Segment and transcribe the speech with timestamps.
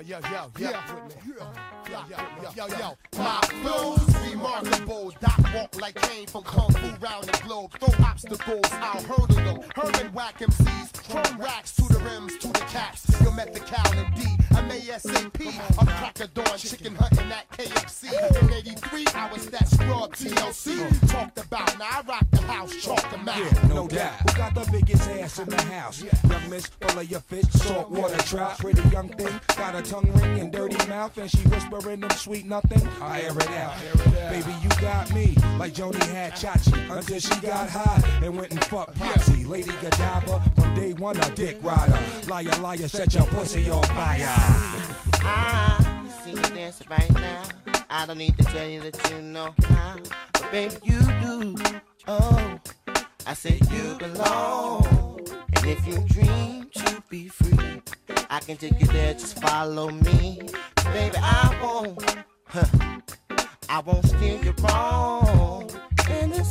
[0.00, 0.70] yo, yo, yo, yo,
[1.90, 2.96] yo, yo, yo, yo, yo.
[3.18, 5.12] My flow's remarkable.
[5.20, 7.72] Doc walk like Kane from Kung Fu round the globe.
[7.78, 9.60] Throw obstacles, I'll hurdle them.
[9.74, 13.06] Herman whack MCs, chrome racks to the rims, to the caps.
[13.20, 14.47] You'll met the cow and D.
[14.68, 15.78] I'm ASAP.
[15.78, 18.42] I'm crack of dawn, chicken hunting at KFC.
[18.42, 21.08] In 83, I was that scrub TLC.
[21.10, 23.38] Talked about, now I rock the house, chalk them out.
[23.38, 24.30] Yeah, no doubt.
[24.30, 26.02] Who got the biggest ass in the house?
[26.02, 28.58] Young miss, full of your fish, salt water trout.
[28.58, 32.44] Pretty young thing, got a tongue ring and dirty mouth, and she whispering them sweet
[32.44, 32.86] nothing.
[33.00, 33.74] I air it out.
[34.30, 38.62] Baby, you got me like Joni had Chachi until she got hot and went and
[38.66, 39.44] fucked Popsy.
[39.44, 40.42] Lady Godiva,
[40.78, 41.98] day one a dick rider.
[42.28, 44.26] Liar, liar, set your pussy on fire.
[45.22, 47.42] I see you dancing right now.
[47.90, 49.96] I don't need to tell you that you know how,
[50.32, 51.56] but baby you do.
[52.06, 52.60] Oh,
[53.26, 55.20] I said you belong,
[55.56, 57.82] and if you dream to be free,
[58.30, 59.14] I can take you there.
[59.14, 60.40] Just follow me,
[60.92, 61.16] baby.
[61.18, 62.66] I won't, huh,
[63.68, 65.70] I won't steer you wrong.
[66.08, 66.46] And it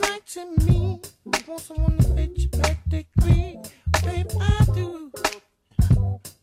[0.00, 3.58] like to me, you want someone to fit your pedigree,
[4.02, 4.30] baby.
[4.40, 5.12] I do.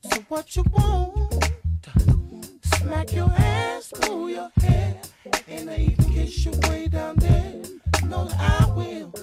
[0.04, 1.52] So what you want?
[2.76, 5.02] Smack your ass, pull your hair,
[5.48, 7.62] and I even kiss you way down there.
[8.06, 9.14] Know that I will.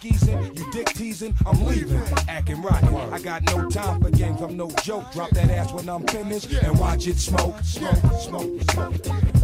[0.00, 2.02] Skeezing, you dick teasing, I'm leaving.
[2.26, 5.12] Acting rotten, I got no time for games, I'm no joke.
[5.12, 9.39] Drop that ass when I'm finished and watch it smoke, smoke, smoke, smoke.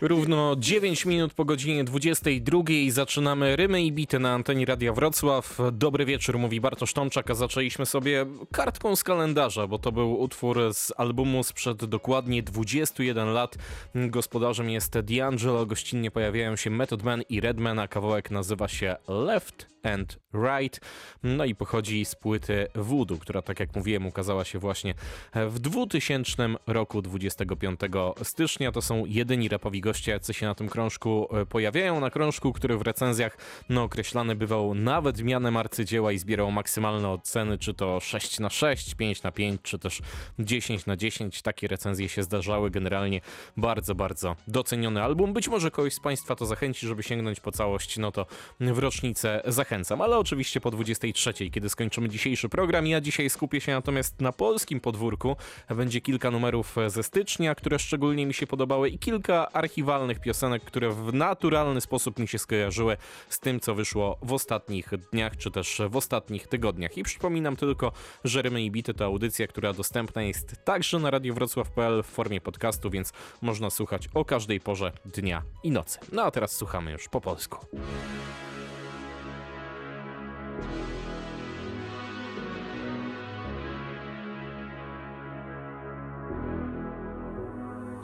[0.00, 5.58] Równo 9 minut po godzinie 22 zaczynamy Rymy i Bity na antenie Radia Wrocław.
[5.72, 10.74] Dobry wieczór, mówi Bartosz Tomczak, a zaczęliśmy sobie kartką z kalendarza, bo to był utwór
[10.74, 13.58] z albumu sprzed dokładnie 21 lat.
[13.94, 19.66] Gospodarzem jest D'Angelo, gościnnie pojawiają się Method Man i Redman, a kawałek nazywa się Left
[19.82, 20.80] and Right.
[21.22, 24.94] No i pochodzi z płyty Voodoo, która tak jak mówiłem ukazała się właśnie
[25.34, 27.80] w 2000 roku 25
[28.22, 28.72] stycznia.
[28.72, 32.00] To są jedyni rapowi goście, się na tym krążku e, pojawiają.
[32.00, 33.38] Na krążku, który w recenzjach
[33.68, 38.94] no, określany bywał nawet mianem arcydzieła i zbierał maksymalne oceny, czy to 6 na 6,
[38.94, 40.00] 5 na 5, czy też
[40.38, 41.42] 10 na 10.
[41.42, 42.70] Takie recenzje się zdarzały.
[42.70, 43.20] Generalnie
[43.56, 45.32] bardzo, bardzo doceniony album.
[45.32, 48.26] Być może kogoś z Państwa to zachęci, żeby sięgnąć po całość, no to
[48.60, 50.00] w rocznicę zachęcam.
[50.00, 52.86] Ale oczywiście po 23, kiedy skończymy dzisiejszy program.
[52.86, 55.36] Ja dzisiaj skupię się natomiast na polskim podwórku.
[55.68, 59.77] Będzie kilka numerów ze stycznia, które szczególnie mi się podobały i kilka archiwalnych
[60.20, 62.96] piosenek, które w naturalny sposób mi się skojarzyły
[63.28, 66.96] z tym, co wyszło w ostatnich dniach, czy też w ostatnich tygodniach.
[66.96, 67.92] I przypominam tylko,
[68.24, 72.90] że Rymy i Bity to audycja, która dostępna jest także na radiowrocław.pl w formie podcastu,
[72.90, 75.98] więc można słuchać o każdej porze dnia i nocy.
[76.12, 77.66] No a teraz słuchamy już po polsku.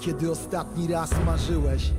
[0.05, 1.91] Kiedy ostatni raz marzyłeś?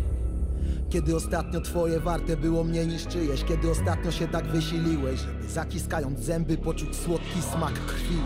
[0.90, 3.44] Kiedy ostatnio twoje warte było mniej niż czyjeś?
[3.44, 8.18] Kiedy ostatnio się tak wysiliłeś, żeby zaciskając zęby poczuć słodki smak krwi?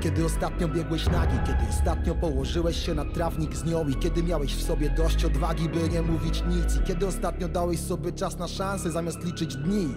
[0.00, 4.54] Kiedy ostatnio biegłeś nagi, kiedy ostatnio położyłeś się na trawnik z nią i kiedy miałeś
[4.54, 8.48] w sobie dość odwagi, by nie mówić nic i kiedy ostatnio dałeś sobie czas na
[8.48, 9.88] szansę zamiast liczyć dni?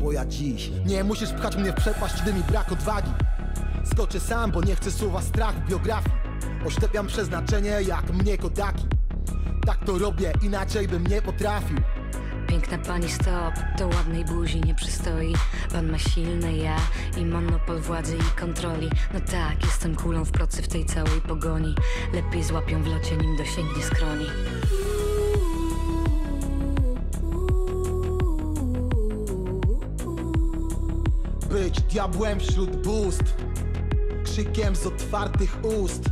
[0.00, 3.10] Bo ja dziś nie musisz pchać mnie w przepaść, gdy mi brak odwagi
[3.84, 6.23] Skoczę sam, bo nie chcę słowa strach w biografii
[6.66, 8.84] Oszczepiam przeznaczenie jak mnie kodaki
[9.66, 11.78] Tak to robię, inaczej bym nie potrafił.
[12.46, 15.34] Piękna pani stop, to ładnej buzi nie przystoi.
[15.72, 16.76] Pan ma silne ja
[17.16, 18.90] i monopol władzy i kontroli.
[19.14, 21.74] No tak, jestem kulą w procy w tej całej pogoni.
[22.12, 24.26] Lepiej złapią w locie nim dosięgnie skroni.
[31.50, 33.34] Być diabłem wśród bóstw.
[34.24, 36.10] Krzykiem z otwartych ust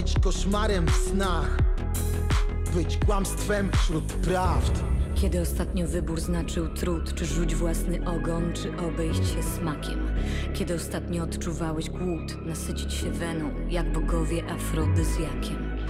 [0.00, 1.58] Być koszmarem w snach
[2.74, 9.20] Być kłamstwem wśród prawd Kiedy ostatnio wybór znaczył trud, czy rzuć własny ogon, czy obejść
[9.34, 10.10] się smakiem?
[10.54, 15.80] Kiedy ostatnio odczuwałeś głód, nasycić się weną, jak bogowie afrodyzjakiem?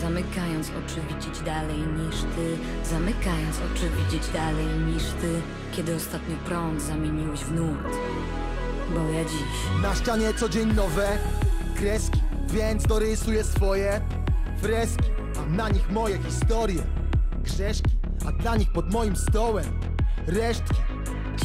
[0.00, 2.56] Zamykając oczy widzieć dalej niż ty,
[2.90, 5.40] zamykając oczy widzieć dalej niż ty,
[5.72, 7.96] kiedy ostatnio prąd zamieniłeś w nurt.
[8.94, 11.18] Bo ja dziś Na ścianie co dzień nowe
[11.76, 14.00] kreski Więc dorysuję swoje
[14.60, 15.04] freski
[15.38, 16.82] A na nich moje historie
[17.44, 17.90] Grzeszki,
[18.26, 19.64] a dla nich pod moim stołem
[20.26, 20.74] Resztki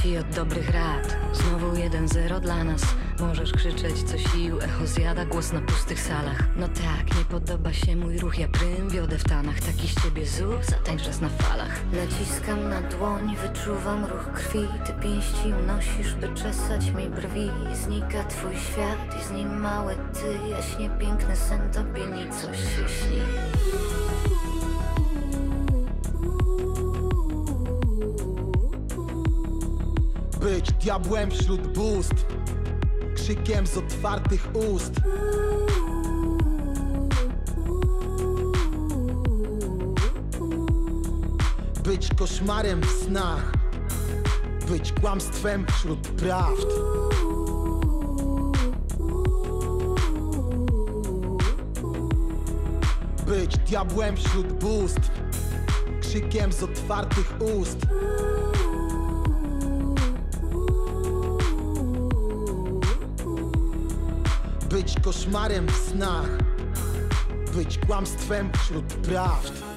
[0.02, 1.18] ci od dobrych rad.
[1.34, 2.82] Znowu 1-0 dla nas.
[3.20, 6.44] Możesz krzyczeć co sił, echo zjada głos na pustych salach.
[6.56, 9.60] No tak, nie podoba się mój ruch, ja prym wiodę w tanach.
[9.60, 11.80] Taki z ciebie zuch, zatańcz raz na falach.
[11.94, 14.68] Naciskam na dłoń, wyczuwam ruch krwi.
[14.86, 17.52] Ty pięści unosisz, by czesać mi brwi.
[17.74, 20.50] Znika twój świat i z nim małe ty.
[20.50, 23.22] Jaśnie piękny sen tobie nicość się śni.
[30.42, 32.26] Być diabłem wśród bóstw
[33.26, 34.92] Krzykiem z otwartych ust.
[41.84, 43.54] Być koszmarem w snach.
[44.70, 46.68] Być kłamstwem wśród prawd.
[53.28, 55.12] Być diabłem wśród bóstw.
[56.02, 57.78] Krzykiem z otwartych ust
[65.06, 66.30] koszmarem w snach.
[67.56, 69.75] Być kłamstwem wśród prawd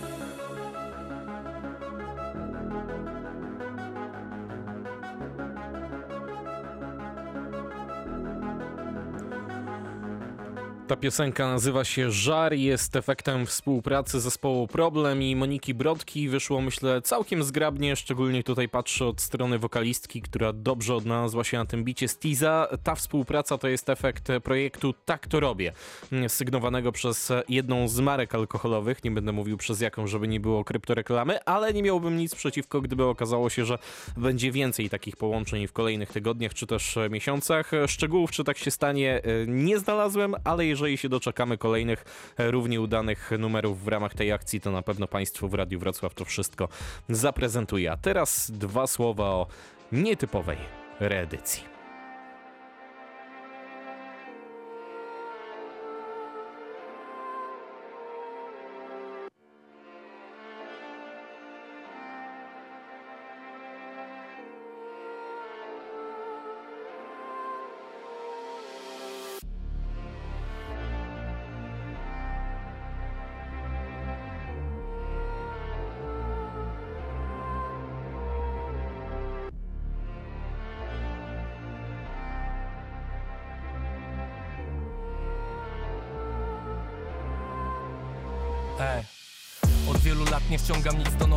[10.88, 16.28] Ta piosenka nazywa się Żar, jest efektem współpracy zespołu Problem i Moniki Brodki.
[16.28, 21.64] Wyszło myślę całkiem zgrabnie, szczególnie tutaj patrzę od strony wokalistki, która dobrze odnalazła się na
[21.66, 22.68] tym bicie Stiza.
[22.82, 25.72] Ta współpraca to jest efekt projektu Tak to robię,
[26.28, 29.04] sygnowanego przez jedną z marek alkoholowych.
[29.04, 33.04] Nie będę mówił przez jaką, żeby nie było kryptoreklamy, ale nie miałbym nic przeciwko, gdyby
[33.04, 33.78] okazało się, że
[34.16, 37.70] będzie więcej takich połączeń w kolejnych tygodniach czy też miesiącach.
[37.86, 42.04] Szczegółów, czy tak się stanie, nie znalazłem, ale jeżeli jeżeli się doczekamy kolejnych
[42.38, 46.14] e, równie udanych numerów w ramach tej akcji, to na pewno Państwu w Radiu Wrocław
[46.14, 46.68] to wszystko
[47.08, 47.92] zaprezentuje.
[47.92, 49.46] A teraz dwa słowa o
[49.92, 50.58] nietypowej
[51.00, 51.77] reedycji.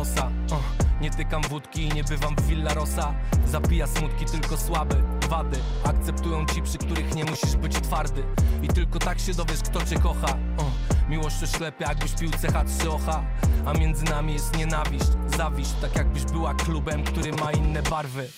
[0.02, 0.30] Nosa.
[0.50, 3.14] Uh, Nie tykam wódki i nie bywam w Villa Rosa.
[3.46, 5.58] Zapija smutki tylko słaby, wady.
[5.84, 8.22] Akceptują ci, przy których nie musisz być twardy.
[8.62, 10.36] I tylko tak się dowiesz, kto cię kocha.
[10.58, 13.22] Uh, Miłość oślepia, jakbyś pił CH3 ocha.
[13.66, 15.72] A między nami jest nienawiść, zawiść.
[15.80, 18.28] Tak jakbyś była klubem, który ma inne barwy.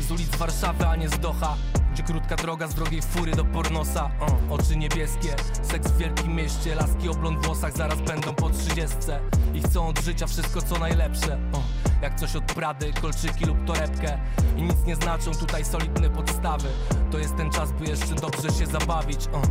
[0.00, 1.56] Z ulic Warszawy, a nie z Doha
[1.96, 4.10] gdzie krótka droga z drogiej fury do pornosa?
[4.20, 9.20] Uh, Oczy niebieskie, seks w wielkim mieście Laski o blond włosach zaraz będą po trzydziestce.
[9.54, 11.38] I chcą od życia wszystko co najlepsze.
[11.52, 11.62] Uh,
[12.02, 14.18] Jak coś od Prady, kolczyki lub torebkę.
[14.56, 16.68] I nic nie znaczą tutaj solidne podstawy.
[17.10, 19.26] To jest ten czas by jeszcze dobrze się zabawić.
[19.26, 19.42] Uh,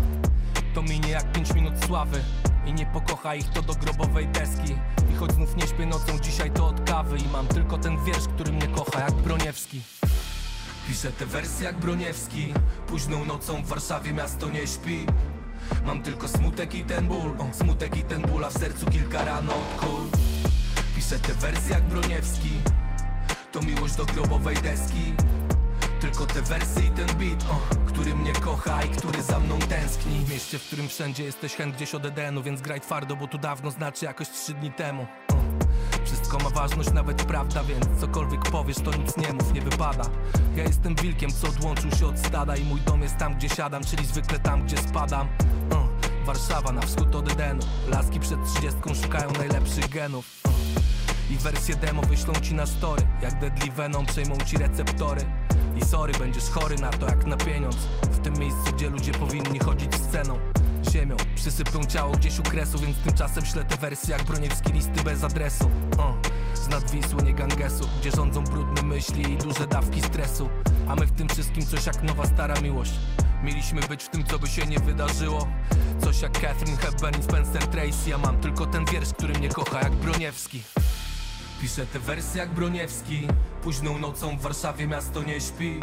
[0.75, 2.23] To minie jak pięć minut sławy.
[2.65, 4.75] I nie pokocha ich to do grobowej deski.
[5.13, 7.17] I choć znów nie śpię nocą, dzisiaj to od kawy.
[7.17, 9.81] I mam tylko ten wiersz, który mnie kocha jak Broniewski
[10.87, 12.53] Piszę te wersje jak Broniewski.
[12.87, 15.05] Późną nocą w Warszawie miasto nie śpi.
[15.85, 17.35] Mam tylko smutek i ten ból.
[17.39, 20.07] O, Smutek i ten ból, a w sercu kilka ran od kul.
[20.95, 22.49] Piszę te wersje jak Broniewski.
[23.51, 25.13] To miłość do grobowej deski.
[26.01, 30.19] Tylko te wersy i ten beat, o, który mnie kocha i który za mną tęskni.
[30.25, 33.37] W mieście, w którym wszędzie jesteś chęt gdzieś od Edenu Więc graj twardo, bo tu
[33.37, 35.07] dawno znaczy jakoś trzy dni temu
[36.05, 40.03] wszystko ma ważność, nawet prawda, więc cokolwiek powiesz, to nic nie mów, nie wypada.
[40.55, 43.83] Ja jestem wilkiem, co odłączył się od stada I mój dom jest tam, gdzie siadam,
[43.83, 45.27] czyli zwykle tam, gdzie spadam.
[46.25, 47.61] Warszawa na wschód od Edenu.
[47.87, 50.25] Laski przed trzydziestką szukają najlepszych genów.
[50.45, 50.51] Uh,
[51.31, 53.01] I wersję demo wyślą ci na story.
[53.21, 55.21] Jak Deadly Venom przejmą ci receptory.
[55.77, 57.77] I sorry, będziesz chory na to jak na pieniądz.
[58.01, 60.54] W tym miejscu, gdzie ludzie powinni chodzić sceną
[60.95, 61.15] ziemią.
[61.35, 65.65] Przysypią ciało gdzieś u kresu, więc tymczasem ślę te wersje jak broniewski listy bez adresu.
[65.97, 66.15] Uh.
[66.53, 70.49] Z nad Wisły, nie Gangesu, gdzie rządzą brudne myśli i duże dawki stresu.
[70.87, 72.91] A my w tym wszystkim coś jak nowa stara miłość.
[73.43, 75.47] Mieliśmy być w tym, co by się nie wydarzyło.
[76.01, 78.09] Coś jak Catherine Hepburn i Spencer Tracy.
[78.09, 80.63] Ja mam tylko ten wiersz, który mnie kocha jak Broniewski.
[81.61, 83.27] Piszę te wersje jak Broniewski.
[83.63, 85.79] Późną nocą w Warszawie miasto nie śpi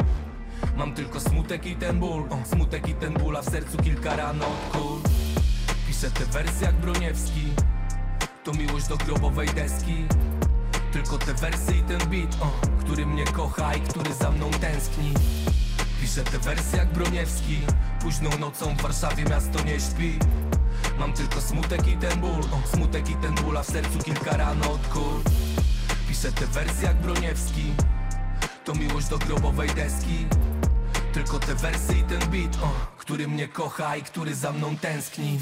[0.77, 2.27] Mam tylko smutek i ten ból.
[2.29, 5.01] O, Smutek i ten ból, a w sercu kilka ran od kul
[5.87, 7.53] Piszę te wersje jak Broniewski.
[8.43, 10.05] To miłość do grobowej deski.
[10.91, 15.13] Tylko te wersy i ten beat o, Który mnie kocha i który za mną tęskni.
[16.01, 17.59] Piszę te wersje jak Broniewski.
[18.01, 20.19] Późną nocą w Warszawie miasto nie śpi.
[20.99, 22.41] Mam tylko smutek i ten ból.
[22.51, 25.21] O, Smutek i ten ból, a w sercu kilka ran od kul
[26.07, 27.73] Piszę te wersje jak Broniewski.
[28.65, 30.25] To miłość do grobowej deski
[31.13, 35.39] tylko te wersy i ten beat, oh, który mnie kocha i który za mną tęskni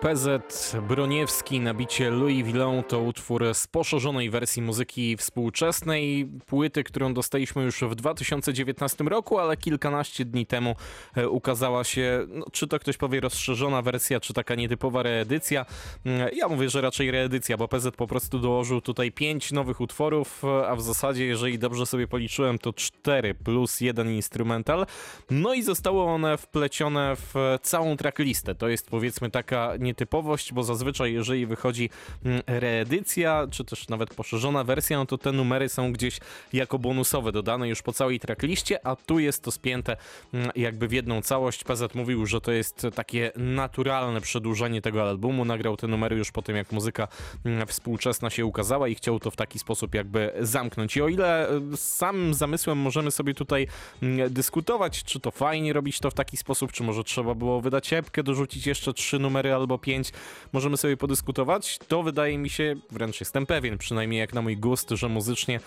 [0.00, 7.14] PZ Broniewski na bicie Louis Villon to utwór z poszerzonej wersji muzyki współczesnej, płyty, którą
[7.14, 10.76] dostaliśmy już w 2019 roku, ale kilkanaście dni temu
[11.16, 15.66] e, ukazała się, no, czy to ktoś powie rozszerzona wersja, czy taka nietypowa reedycja.
[16.04, 20.42] Mm, ja mówię, że raczej reedycja, bo PZ po prostu dołożył tutaj pięć nowych utworów,
[20.68, 24.86] a w zasadzie, jeżeli dobrze sobie policzyłem, to cztery plus jeden instrumental.
[25.30, 28.54] No i zostały one wplecione w całą tracklistę.
[28.54, 31.90] To jest powiedzmy taka nie nietypowość, bo zazwyczaj jeżeli wychodzi
[32.24, 36.20] mm, reedycja, czy też nawet poszerzona wersja, no to te numery są gdzieś
[36.52, 39.96] jako bonusowe dodane już po całej trackliście, a tu jest to spięte
[40.34, 41.64] mm, jakby w jedną całość.
[41.64, 45.44] PZ mówił, że to jest takie naturalne przedłużenie tego albumu.
[45.44, 47.08] Nagrał te numery już po tym, jak muzyka
[47.44, 50.96] mm, współczesna się ukazała i chciał to w taki sposób jakby zamknąć.
[50.96, 53.66] I o ile e, z samym zamysłem możemy sobie tutaj
[54.30, 58.22] dyskutować, czy to fajnie robić to w taki sposób, czy może trzeba było wydać epkę,
[58.22, 60.12] dorzucić jeszcze trzy numery albo pięć,
[60.52, 61.78] możemy sobie podyskutować.
[61.88, 65.60] To wydaje mi się, wręcz jestem pewien, przynajmniej jak na mój gust, że muzycznie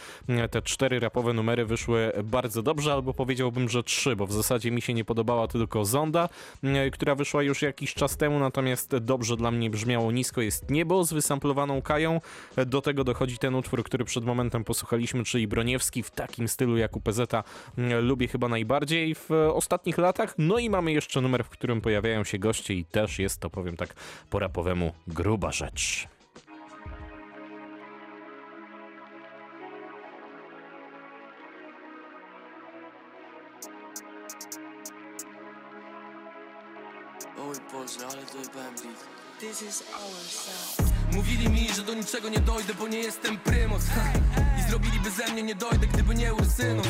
[0.52, 4.82] te cztery rapowe numery wyszły bardzo dobrze, albo powiedziałbym, że trzy, bo w zasadzie mi
[4.82, 6.30] się nie podobała tylko Zonda,
[6.64, 11.04] mm, która wyszła już jakiś czas temu, natomiast dobrze dla mnie brzmiało Nisko jest niebo
[11.04, 12.22] z wysamplowaną Kają.
[12.66, 16.96] Do tego dochodzi ten utwór, który przed momentem posłuchaliśmy, czyli Broniewski w takim stylu jak
[16.96, 17.34] u PZ
[17.78, 20.36] mm, lubię chyba najbardziej w ostatnich latach.
[20.38, 23.78] No i mamy jeszcze numer, w którym pojawiają się goście i też jest to, powiem
[23.78, 23.96] tak
[24.30, 26.08] po rapowemu, gruba rzecz.
[41.14, 43.84] Mówili mi, że do niczego nie dojdę, bo nie jestem prymus
[44.60, 46.88] I zrobiliby ze mnie nie dojdę, gdyby nie ursynów.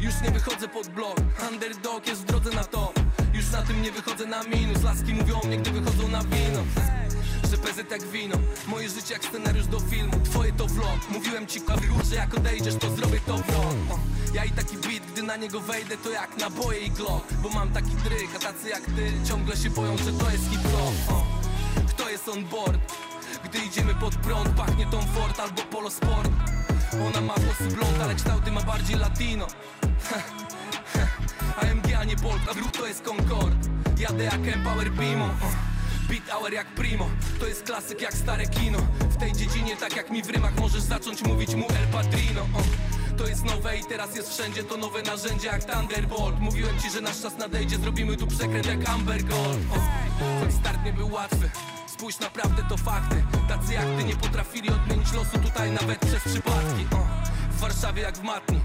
[0.00, 1.16] Już nie wychodzę pod blok,
[1.50, 2.97] underdog jest w drodze na to
[3.52, 6.60] Na tym nie wychodzę na minus, laski mówią mnie, gdy wychodzą na wino.
[7.50, 8.36] Że PZ jak wino,
[8.66, 10.12] moje życie jak scenariusz do filmu.
[10.24, 13.74] Twoje to vlog, mówiłem ci kawru, że jak odejdziesz to zrobię to vlog.
[13.90, 13.98] O,
[14.34, 17.32] Ja i taki beat, gdy na niego wejdę to jak naboje i glock.
[17.42, 20.94] Bo mam taki dryk, a tacy jak ty ciągle się boją, że to jest hip-hop
[21.16, 21.26] o.
[21.88, 22.80] Kto jest on board?
[23.44, 26.30] Gdy idziemy pod prąd, pachnie Tom Ford albo Polo Sport.
[27.08, 29.46] Ona ma włosy blond, ale kształty ma bardziej latino.
[31.87, 31.87] Nie
[32.22, 33.68] Bolt, a drut to jest Concord.
[33.98, 35.28] Jadę jak Empower Beamo
[36.08, 37.10] Beat hour jak primo,
[37.40, 38.78] to jest klasyk jak stare kino.
[39.00, 42.46] W tej dziedzinie tak jak mi w rymach możesz zacząć mówić mu El Padrino.
[43.18, 46.40] To jest nowe i teraz jest wszędzie To nowe narzędzie jak Thunderbolt.
[46.40, 49.74] Mówiłem ci, że nasz czas nadejdzie Zrobimy tu przekręt jak Amber Gold o.
[50.40, 51.50] Choć start nie był łatwy.
[51.86, 53.24] Spójrz naprawdę to fakty.
[53.48, 56.86] Tacy jak ty nie potrafili odmienić losu Tutaj nawet przez przypadki.
[57.50, 58.60] W Warszawie jak w matni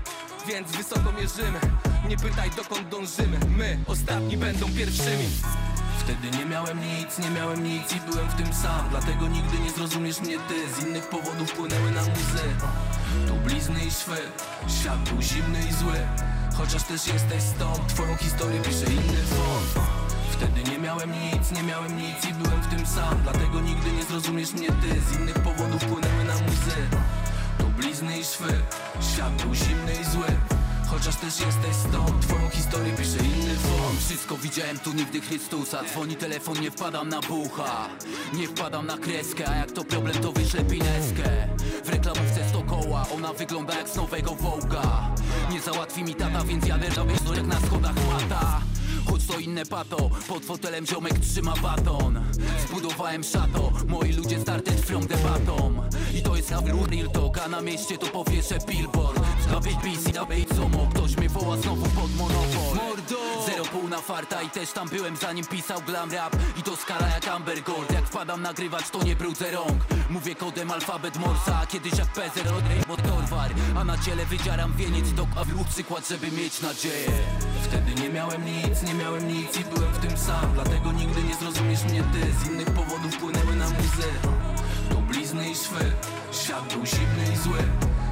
[0.47, 1.59] Więc wysoko mierzymy.
[2.09, 3.39] Nie pytaj dokąd dążymy.
[3.57, 5.29] My ostatni będą pierwszymi.
[5.99, 8.89] Wtedy nie miałem nic, nie miałem nic i byłem w tym sam.
[8.89, 10.73] Dlatego nigdy nie zrozumiesz mnie ty.
[10.73, 12.49] Z innych powodów płynęły na łzy.
[13.27, 14.17] Tu blizny i szwy
[14.67, 15.99] Świat był zimny i zły.
[16.57, 19.85] Chociaż też jesteś stąd Twoją historię pisze inny font
[20.31, 23.19] Wtedy nie miałem nic, nie miałem nic i byłem w tym sam.
[23.23, 25.01] Dlatego nigdy nie zrozumiesz mnie ty.
[25.01, 25.39] Z innych
[31.05, 36.15] Chociaż też jesteś stąd Twoją historię pisze inny font Wszystko widziałem tu nigdy Chrystusa Dzwoni
[36.15, 37.89] telefon, nie wpadam na bucha.
[38.33, 41.47] Nie wpadam na kreskę A jak to problem to wyślę pineskę.
[41.85, 45.15] W reklamówce 100 koła Ona wygląda jak z nowego Wołga
[45.51, 48.61] Nie załatwi mi tata, więc jadę robię jak na schodach mata
[49.13, 52.19] Choć to inne pato, pod fotelem ziomek trzyma baton.
[52.67, 55.83] Zbudowałem szato, moi ludzie started from debatą.
[56.15, 59.21] I to jest na real talk, a na mieście to powieszę billboard.
[59.51, 62.75] Na BBC, na Bejcomo, ktoś mnie woła znowu pod monopol.
[62.75, 63.22] Mordo!
[63.63, 66.35] Zero pół na farta i też tam byłem zanim pisał glam rap.
[66.57, 69.83] I to skala jak Amber Gold, jak wpadam nagrywać to nie brudzę rąk.
[70.09, 73.51] Mówię kodem alfabet Morsa, a kiedyś jak Pezer od Rainbow Torwar.
[73.77, 77.11] A na ciele wydzieram wieniec do kawu, przykład żeby mieć nadzieję.
[77.63, 80.53] Wtedy nie miałem nic, nie miałem nic i byłem w tym sam.
[80.53, 82.33] Dlatego nigdy nie zrozumiesz mnie ty.
[82.33, 84.09] Z innych powodów płynęły na łzy.
[84.89, 85.91] Tu blizny i szwy
[86.31, 87.59] Świat był zimny i zły.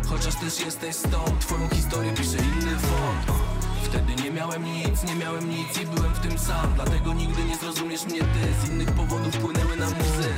[0.10, 3.42] Chociaż też jesteś stąd Twoją historię pisze inny font
[3.84, 6.74] Wtedy nie miałem nic, nie miałem nic i byłem w tym sam.
[6.76, 8.66] Dlatego nigdy nie zrozumiesz mnie ty.
[8.66, 10.30] Z innych powodów płynęły na łzy.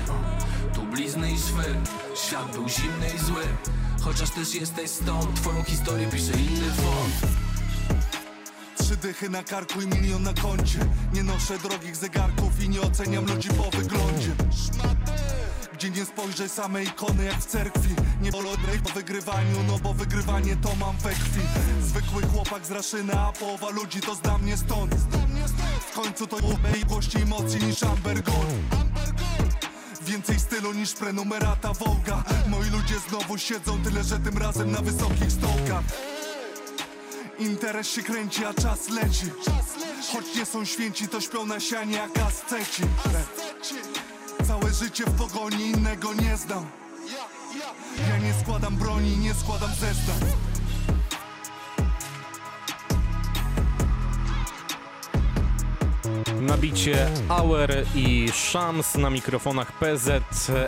[0.73, 1.75] Tu blizny i szwy
[2.15, 3.43] Świat był zimny i zły.
[4.01, 7.33] Chociaż też jesteś stąd Twoją historię pisze inny font
[8.93, 10.79] Trzy dychy na karku i milion na koncie.
[11.13, 14.31] Nie noszę drogich zegarków i nie oceniam ludzi po wyglądzie.
[15.73, 17.95] Gdzie nie spojrzę same ikony jak w cerkwi.
[18.21, 21.41] Nie wolodrej po wygrywaniu, no bo wygrywanie to mam we krwi.
[21.81, 24.95] Zwykły chłopak z Raszyny, a połowa ludzi to zda mnie stąd.
[25.91, 26.37] W końcu to
[26.81, 28.53] i głości emocji niż Amber Gold.
[30.01, 35.31] Więcej stylu niż prenumerata Wołga Moi ludzie znowu siedzą, tyle że tym razem na wysokich
[35.31, 36.12] stołkach
[37.39, 39.25] Interes się kręci, a czas leci.
[40.13, 42.83] Choć nie są święci, to śpią na sianie jak asceci
[44.47, 46.65] Całe życie w pogoni, innego nie znam.
[48.09, 50.52] Ja nie składam broni, nie składam zeznań
[56.47, 60.23] Na bicie Auer i Shams na mikrofonach PZ,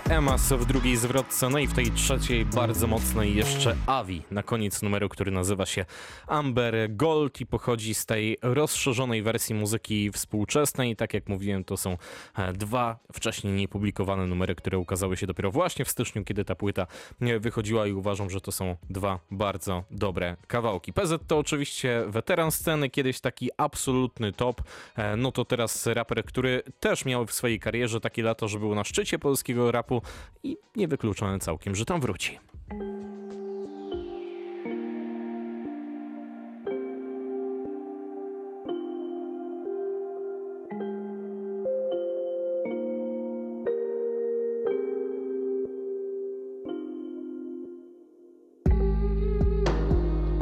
[0.09, 4.81] Emas w drugiej zwrotce, no i w tej trzeciej bardzo mocnej jeszcze Avi na koniec
[4.81, 5.85] numeru, który nazywa się
[6.27, 10.95] Amber Gold i pochodzi z tej rozszerzonej wersji muzyki współczesnej.
[10.95, 11.97] Tak jak mówiłem, to są
[12.37, 16.87] e, dwa wcześniej niepublikowane numery, które ukazały się dopiero właśnie w styczniu, kiedy ta płyta
[17.21, 20.93] e, wychodziła i uważam, że to są dwa bardzo dobre kawałki.
[20.93, 24.61] PZ to oczywiście weteran sceny, kiedyś taki absolutny top,
[24.95, 28.75] e, no to teraz raper, który też miał w swojej karierze takie lata, że był
[28.75, 30.01] na szczycie polskiego rapu
[30.43, 32.39] i niewykluczone całkiem, że tam wróci.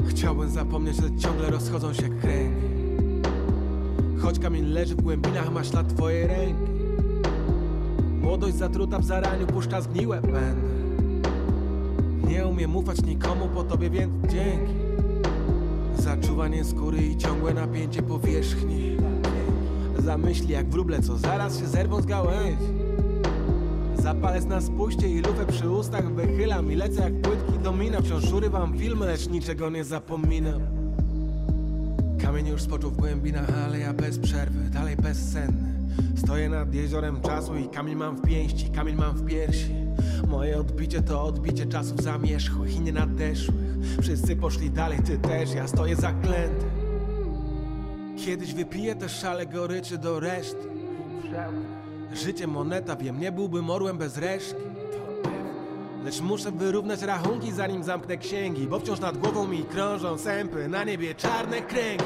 [0.09, 2.72] Chciałbym zapomnieć, lecz ciągle rozchodzą się kręgi
[4.23, 6.71] Choć kamień leży w głębinach, ma ślad twojej ręki.
[8.21, 10.53] Młodość zatruta w zaraniu, puszcza zgniłe będę
[12.27, 14.73] Nie umiem ufać nikomu po tobie, więc dzięki.
[15.97, 18.97] Zaczuwanie skóry i ciągłe napięcie powierzchni.
[19.99, 22.73] Za myśli jak wróble, co zaraz się zerwą z gałęzi.
[23.97, 28.77] Zapalec na spuście i lufę przy ustach wychylam I lecę jak płytki domina Wciąż urywam
[28.77, 30.72] filmy, lecz niczego nie zapominam
[32.23, 35.73] Kamień już spoczął w głębinach, ale ja bez przerwy Dalej bezsenny
[36.17, 39.75] Stoję nad jeziorem czasu i kamień mam w pięści Kamień mam w piersi.
[40.27, 45.67] Moje odbicie to odbicie czasów zamierzchłych i nie nadeszłych Wszyscy poszli dalej, ty też, ja
[45.67, 46.65] stoję zaklęty.
[48.25, 50.67] Kiedyś wypiję też szale goryczy do reszty.
[52.13, 54.72] Życie moneta, wiem, nie byłbym orłem bez reszki
[56.03, 60.83] Lecz muszę wyrównać rachunki zanim zamknę księgi Bo wciąż nad głową mi krążą sępy Na
[60.83, 62.03] niebie czarne kręgi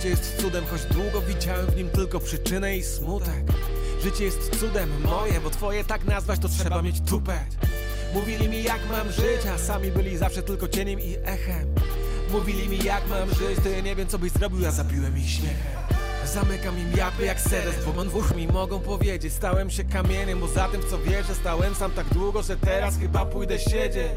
[0.00, 3.44] Życie jest cudem, choć długo widziałem w nim tylko przyczynę i smutek.
[4.02, 7.56] Życie jest cudem moje, bo twoje tak nazwać to trzeba mieć tupet
[8.14, 11.74] Mówili mi jak mam żyć, a sami byli zawsze tylko cieniem i echem.
[12.30, 15.30] Mówili mi jak mam żyć, to ja nie wiem co byś zrobił, ja zabiłem ich
[15.30, 15.80] śmiechem.
[16.24, 20.68] Zamykam im japy jak sedes, bo włóż mi mogą powiedzieć Stałem się kamieniem, bo za
[20.68, 24.12] tym co wierzę Stałem sam tak długo, że teraz chyba pójdę siedzieć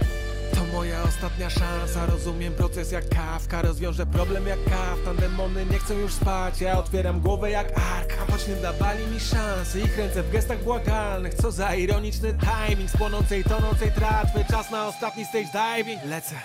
[0.55, 3.61] to moja ostatnia szansa, rozumiem proces jak kawka.
[3.61, 6.61] Rozwiążę problem jak kaftan, demony nie chcą już spać.
[6.61, 11.33] Ja otwieram głowę jak arka, choć nie dawali mi szansy Ich ręce w gestach błagalnych,
[11.33, 12.89] co za ironiczny timing.
[12.89, 16.03] Z płonącej, tonącej tratwy, czas na ostatni stage diving.
[16.05, 16.35] Lecę.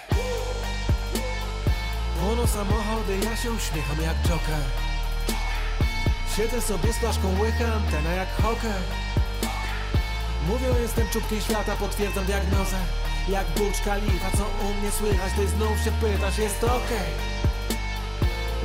[2.20, 4.64] Płoną samochody, ja się uśmiecham jak Joker.
[6.36, 8.80] Siedzę sobie z flaszką łycha, antena jak hoker.
[10.48, 12.76] Mówią jestem czubkiem świata, potwierdzam diagnozę
[13.30, 17.12] Jak Burcz Khalifa, co u mnie słychać Ty znów się pytasz, jest okej.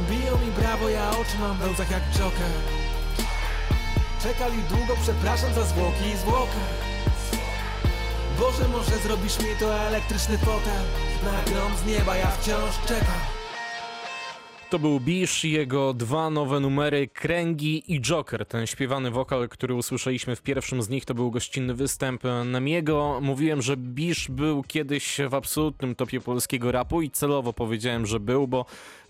[0.10, 2.52] Biją mi brawo, ja oczy mam w jak Joker.
[4.23, 6.62] Czekali długo, przepraszam za zwłoki i zwłokę.
[8.39, 10.84] Boże, może zrobisz mi to elektryczny fotel?
[11.23, 13.42] Na grom z nieba, ja wciąż czekam
[14.74, 18.46] To był Bisz i jego dwa nowe numery Kręgi i Joker.
[18.46, 23.20] Ten śpiewany wokal, który usłyszeliśmy w pierwszym z nich, to był gościnny występ Nemiego.
[23.22, 28.48] Mówiłem, że Bisz był kiedyś w absolutnym topie polskiego rapu i celowo powiedziałem, że był,
[28.48, 28.66] bo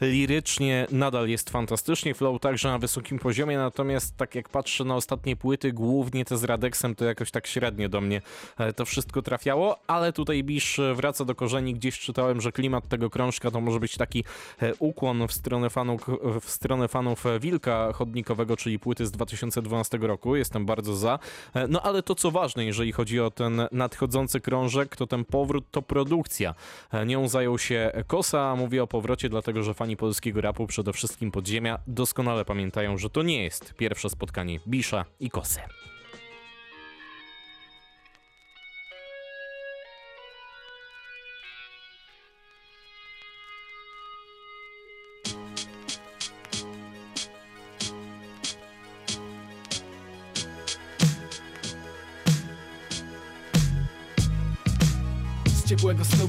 [0.07, 5.35] lirycznie nadal jest fantastycznie, flow także na wysokim poziomie, natomiast tak jak patrzę na ostatnie
[5.35, 8.21] płyty, głównie te z Radexem, to jakoś tak średnio do mnie
[8.57, 13.09] e, to wszystko trafiało, ale tutaj Bisz wraca do korzeni, gdzieś czytałem, że klimat tego
[13.09, 14.23] krążka to może być taki
[14.61, 16.07] e, ukłon w stronę fanów,
[16.41, 21.19] w stronę fanów Wilka Chodnikowego, czyli płyty z 2012 roku, jestem bardzo za,
[21.53, 25.65] E, no ale to co ważne, jeżeli chodzi o ten nadchodzący krążek, to ten powrót
[25.71, 26.55] to produkcja.
[26.91, 31.31] E, Nią zajął się Kosa, mówię o powrocie, dlatego że fani polskiego rapu, przede wszystkim
[31.31, 35.59] podziemia, doskonale pamiętają, że to nie jest pierwsze spotkanie Bisza i Kosy.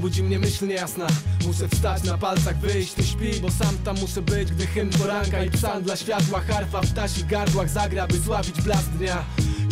[0.04, 1.06] Budzi mnie myśl niejasna.
[1.46, 5.44] Muszę wstać na palcach, wyjść, ty śpi Bo sam tam muszę być, gdy hymn poranka
[5.44, 9.24] I psan dla światła, harfa w tasich gardłach Zagra, by sławić blask dnia.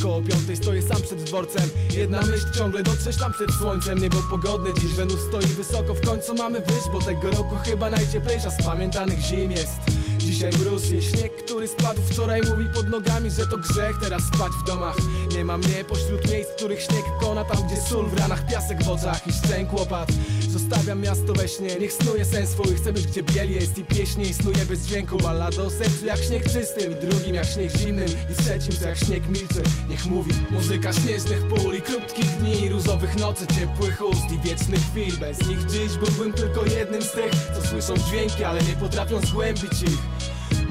[0.02, 1.70] Koło piątej stoję sam przed dworcem.
[1.96, 3.98] Jedna myśl ciągle dotrzeć tam przed słońcem.
[3.98, 5.94] Niebo pogodne, dziś Wenus stoi wysoko.
[5.94, 9.80] W końcu mamy wyjść, bo tego roku chyba najcieplejsza z pamiętanych zim jest.
[10.18, 14.52] Dzisiaj mróz jest śnieg, który spadł wczoraj Mówi pod nogami, że to grzech teraz spać
[14.52, 14.96] w domach.
[15.36, 18.88] Nie ma mnie pośród miejsc, których śnieg kona Tam gdzie sól w ranach, piasek w
[18.88, 20.08] oczach i szczęk łopat.
[20.48, 24.24] Zostawiam miasto we śnie, niech snuje sen swój Chcę być gdzie biel jest i pieśnie
[24.24, 25.16] i snuje bez dźwięku.
[25.16, 28.98] Ballada o sercu jak śnieg czystym I drugim jak śnieg zimnym I trzecim to jak
[28.98, 29.62] śnieg milczy.
[29.88, 35.18] Niech mówi muzyka śnieżnych pól i krótkich dni Różowych nocy, ciepłych ust i wiecznych chwil.
[35.18, 39.82] Bez nich dziś byłbym tylko jednym z tych Co słyszą dźwięki, ale nie potrafią zgłębić
[39.82, 39.98] ich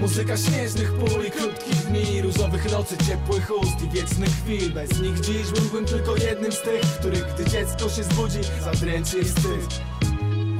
[0.01, 4.73] Muzyka śnieżnych pól i krótkich dni Różowych nocy, ciepłych ust i wiecznych chwil.
[4.73, 9.81] Bez nich dziś byłbym tylko jednym z tych Których gdy dziecko się zbudzi Zadręczy wstyd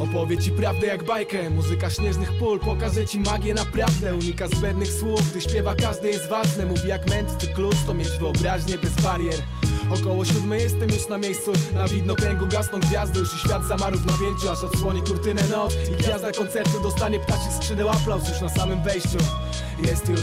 [0.02, 2.60] Opowie ci prawdę jak bajkę Muzyka śnieżnych pól.
[2.60, 7.48] Pokaże ci magię naprawdę Unika zbędnych słów, gdy śpiewa każdy jest ważne Mówi jak mędrcy
[7.48, 9.36] klucz, to mieć wyobraźnię bez barier.
[9.92, 11.52] Około siódmej jestem już na miejscu.
[11.74, 13.20] Na widnokręgu gasną gwiazdy.
[13.20, 15.74] Już i świat zamarł w napięciu Aż odsłoni kurtynę noc.
[15.92, 19.18] I gwiazda koncertu dostanie ptacich skrzydeł aplauz Już na samym wejściu.
[19.86, 20.22] Jest już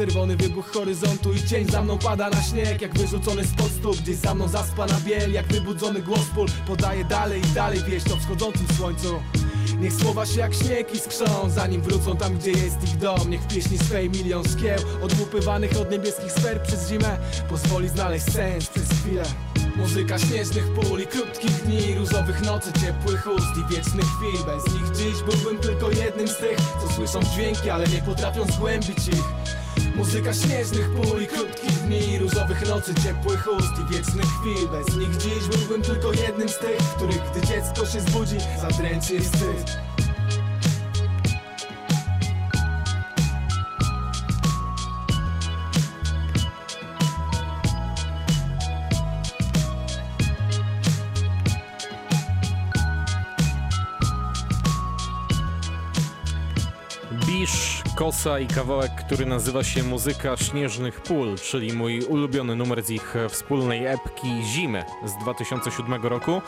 [0.00, 4.16] czerwony wybuch horyzontu I cień za mną pada na śnieg Jak wyrzucony spod stóp Gdzieś
[4.16, 6.46] za mną zaspana biel Jak wybudzony głos pól.
[6.66, 9.22] Podaje dalej i dalej wieść o wschodzącym słońcu.
[9.80, 13.30] Niech słowa się jak śnieg iskrzą Zanim wrócą tam gdzie jest ich dom.
[13.30, 17.18] Niech w pieśni swej milion szkieł Odłupywanych od niebieskich sfer przez zimę.
[17.48, 19.24] Pozwoli znaleźć sens przez chwilę.
[19.76, 24.44] Muzyka śnieżnych pól i krótkich dni Różowych nocy, ciepłych ust i wiecznych chwil.
[24.46, 29.08] Bez nich dziś byłbym tylko jednym z tych Co słyszą dźwięki, ale nie potrafią zgłębić
[29.08, 29.59] ich
[30.00, 34.68] Muzyka śnieżnych pól i krótkich dni Różowych nocy, ciepłych ust i wiecznych chwil.
[34.68, 39.78] Bez nich dziś byłbym tylko jednym z tych Których gdy dziecko się zbudzi Zadręczy wstyd
[58.00, 63.14] Kosa i kawałek, który nazywa się Muzyka Śnieżnych Pól, czyli mój ulubiony numer z ich
[63.28, 66.42] wspólnej epki Zimy z 2007 roku.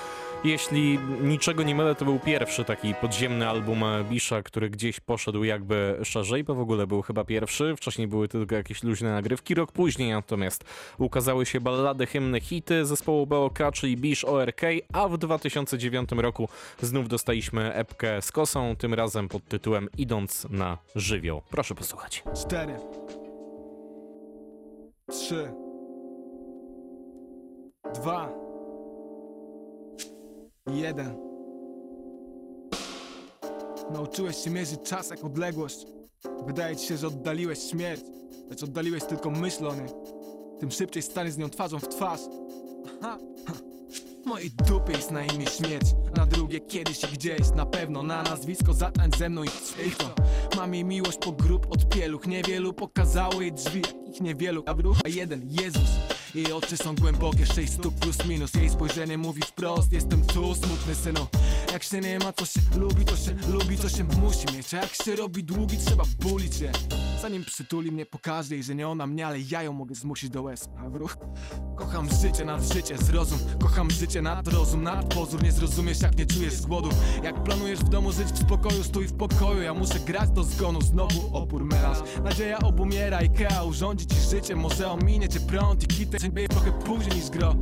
[0.44, 5.98] Jeśli niczego nie mylę, to był pierwszy taki podziemny album Bisza, który gdzieś poszedł jakby
[6.04, 7.74] szerzej, bo w ogóle był chyba pierwszy.
[7.76, 9.54] Wcześniej były tylko jakieś luźne nagrywki.
[9.54, 10.64] Rok później natomiast
[10.98, 14.60] ukazały się ballady, hymny, hity zespołu BOK, czyli Bisz ORK,
[14.92, 16.48] a w 2009 roku
[16.80, 21.42] znów dostaliśmy epkę z Kosą, tym razem pod tytułem Idąc na żywioł.
[21.50, 22.24] Proszę posłuchać.
[22.34, 22.76] Cztery
[25.10, 25.52] Trzy
[27.94, 28.41] Dwa
[30.66, 31.16] Jeden.
[33.92, 35.86] Nauczyłeś się mierzyć czas jak odległość.
[36.46, 38.02] Wydaje ci się, że oddaliłeś śmierć
[38.50, 39.88] Lecz oddaliłeś tylko myśl o niej.
[40.60, 42.20] Tym szybciej staniesz z nią twarzą w twarz.
[43.00, 43.18] Aha.
[44.26, 45.86] Mojej dupie jest na imię śmierć.
[46.16, 47.50] Na drugie kiedyś i gdzieś.
[47.56, 49.48] Na pewno na nazwisko zatańcz ze mną i
[49.98, 50.14] to
[50.56, 52.26] Mam jej miłość po grób od pieluch.
[52.26, 54.64] Niewielu pokazało jej drzwi Jakich niewielu,
[55.04, 55.90] a jeden Jezus
[56.34, 58.54] jej oczy są głębokie, 6 stóp plus minus.
[58.54, 61.26] Jej spojrzenie mówi wprost, jestem tu smutny synu.
[61.72, 64.74] Jak się nie ma, co się lubi, to się lubi, co się musi mieć.
[64.74, 66.72] A jak się robi długi, trzeba bulić je
[67.22, 70.42] Zanim przytuli mnie, pokaże jej, że nie ona mnie, ale ja ją mogę zmusić do
[70.42, 71.18] łez wróg,
[71.76, 75.42] kocham życie nad życie, zrozum Kocham życie nad rozum, nad pozór.
[75.42, 76.88] Nie zrozumiesz, jak nie czujesz głodu
[77.22, 79.62] Jak planujesz w domu żyć w spokoju, stój w pokoju.
[79.62, 81.98] Ja muszę grać do zgonu, znowu opór melanż.
[82.24, 84.56] Nadzieja obumiera, Ikea urządzi ci życie.
[84.56, 87.54] Może ominie cię prąd i kity Dzień trochę później niż gro.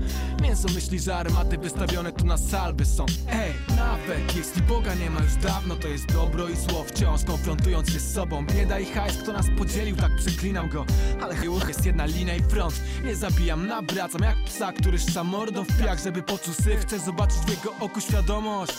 [0.42, 3.06] Mięso myśli, że armaty wystawione tu na salwy są.
[3.32, 6.84] Ej, nawet jeśli Boga nie ma już dawno To jest dobro i zło.
[6.84, 8.46] Wciąż konfrontując się z sobą.
[8.46, 10.86] Bieda i hajs, kto nas podzielił, tak przeklinam go.
[11.20, 12.80] Ale chyba jest jedna linia i front.
[13.04, 17.38] Nie zabijam, nawracam jak psa, który szca mordą w piach Żeby poczuł syf, chcę zobaczyć
[17.38, 18.72] w jego oku świadomość.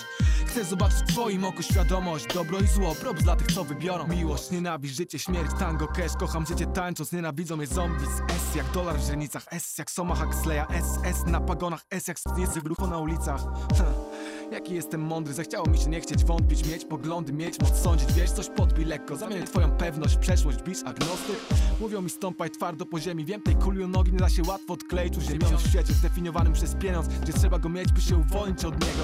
[0.46, 2.26] Chcę zobaczyć w twoim oku świadomość.
[2.34, 4.08] Dobro i zło, props dla tych co wybiorą.
[4.08, 6.12] Miłość, nienawiść, życie, śmierć, tango, cash.
[6.20, 9.46] Kocham życie tańcząc, nienawidzą mnie zombie z S jak dolar w źrenicach.
[9.52, 11.86] S jak Soma Huxleya SS na pagonach.
[11.90, 13.42] S jak stnicy w ruchu na ulicach.
[14.52, 18.32] Jaki jestem mądry, zachciało mi się nie chcieć wątpić Mieć poglądy, mieć moc sądzić Wiesz,
[18.32, 21.36] coś podbij lekko, zamienię twoją pewność Przeszłość, bisz, agnostyk
[21.80, 25.18] Mówią mi stąpaj twardo po ziemi Wiem, tej kuli nogi nie da się łatwo odkleić
[25.18, 29.04] Uziemiony w świecie zdefiniowanym przez pieniądz Gdzie trzeba go mieć, by się uwolnić od niego.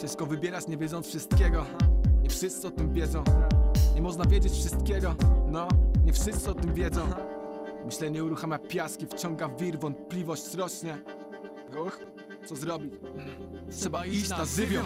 [0.00, 1.66] Ciężko wybierać nie wiedząc wszystkiego.
[2.22, 3.24] Nie wszyscy o tym wiedzą.
[3.94, 5.14] Nie można wiedzieć wszystkiego.
[5.46, 5.68] No,
[6.04, 7.00] nie wszyscy o tym wiedzą.
[7.84, 10.98] Myślenie uruchamia piaski, wciąga wir, wątpliwość rośnie.
[11.72, 11.98] Ruch,
[12.48, 12.92] Co zrobić?
[13.80, 14.84] Trzeba iść na żywioł.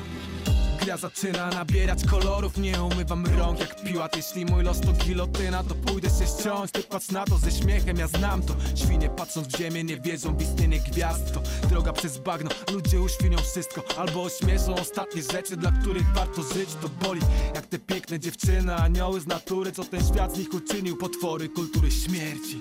[0.84, 4.16] Gra zaczyna nabierać kolorów Nie umywam rąk jak piłat.
[4.16, 6.70] Jeśli mój los to gilotyna To pójdę się ściąć.
[6.70, 8.54] Ty patrz na to ze śmiechem Ja znam to.
[8.74, 11.68] Świnie patrząc w ziemię Nie wierzą w istnienie gwiazd To.
[11.68, 13.82] Droga przez bagno Ludzie uświnią wszystko.
[13.98, 17.20] Albo ośmieszą ostatnie rzeczy Dla których warto żyć To boli.
[17.54, 20.96] Jak te piękne dziewczyny Anioły z natury Co ten świat z nich uczynił?
[20.96, 22.60] Potwory kultury śmierci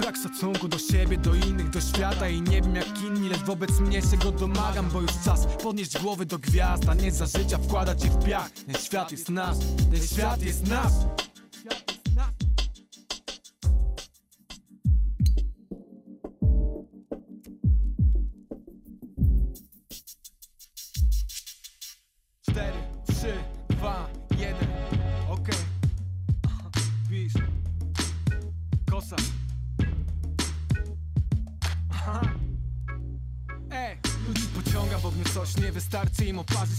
[0.00, 3.80] Brak szacunku do siebie, do innych, do świata I nie wiem jak inni, lecz wobec
[3.80, 7.58] mnie się go domagam Bo już czas podnieść głowy do gwiazd A nie za życia
[7.58, 8.50] wkładać je w piach.
[8.50, 9.56] Ten świat jest nasz,
[9.90, 10.92] ten świat jest nasz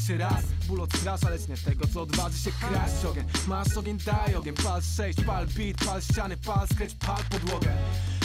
[0.09, 0.43] się raz.
[0.67, 3.23] Ból odstrasza, lecz nie tego co odważy się kraść ogień.
[3.47, 4.55] Masz ogień, daj ogień.
[4.55, 7.69] Pal sześć, pal beat, pal ściany, pal scratch, pal podłogę.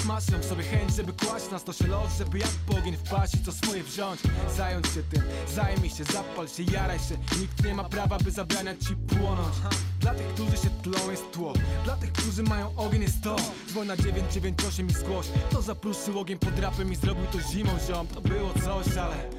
[0.05, 3.35] Masz ją w sobie chęć, żeby kłaść nas to się los Żeby jak pogień wpaść
[3.35, 4.21] i co swoje wziąć.
[4.57, 5.23] Zająć się tym,
[5.55, 7.41] zajmij się, zapal się, jaraj się.
[7.41, 9.55] Nikt nie ma prawa, by zabraniać ci płonąć.
[10.01, 11.53] Dla tych, którzy się tlą jest tło.
[11.85, 13.37] Dla tych, którzy mają ogień jest to.
[13.69, 15.27] Dzwoń na 998 i zgłoś.
[15.51, 18.07] To zapruszył ogień pod rapem i zrobił to zimą ziom.
[18.07, 19.31] To było coś, ale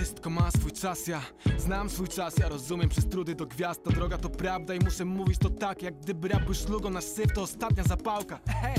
[0.00, 1.22] wszystko ma swój czas, ja
[1.58, 5.04] znam swój czas, ja rozumiem przez trudy do gwiazd Ta droga to prawda i muszę
[5.04, 8.74] mówić to tak Jak gdyby rap był szlugą, nasz syf to ostatnia zapałka Hej!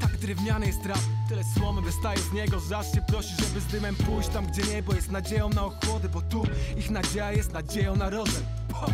[0.00, 3.66] Tak drewniany jest rap, tyle słomy wystaje z niego że aż się prosi, żeby z
[3.66, 6.42] dymem pójść tam gdzie niebo jest nadzieją na ochłody Bo tu
[6.76, 8.86] ich nadzieja jest nadzieją na rozem po.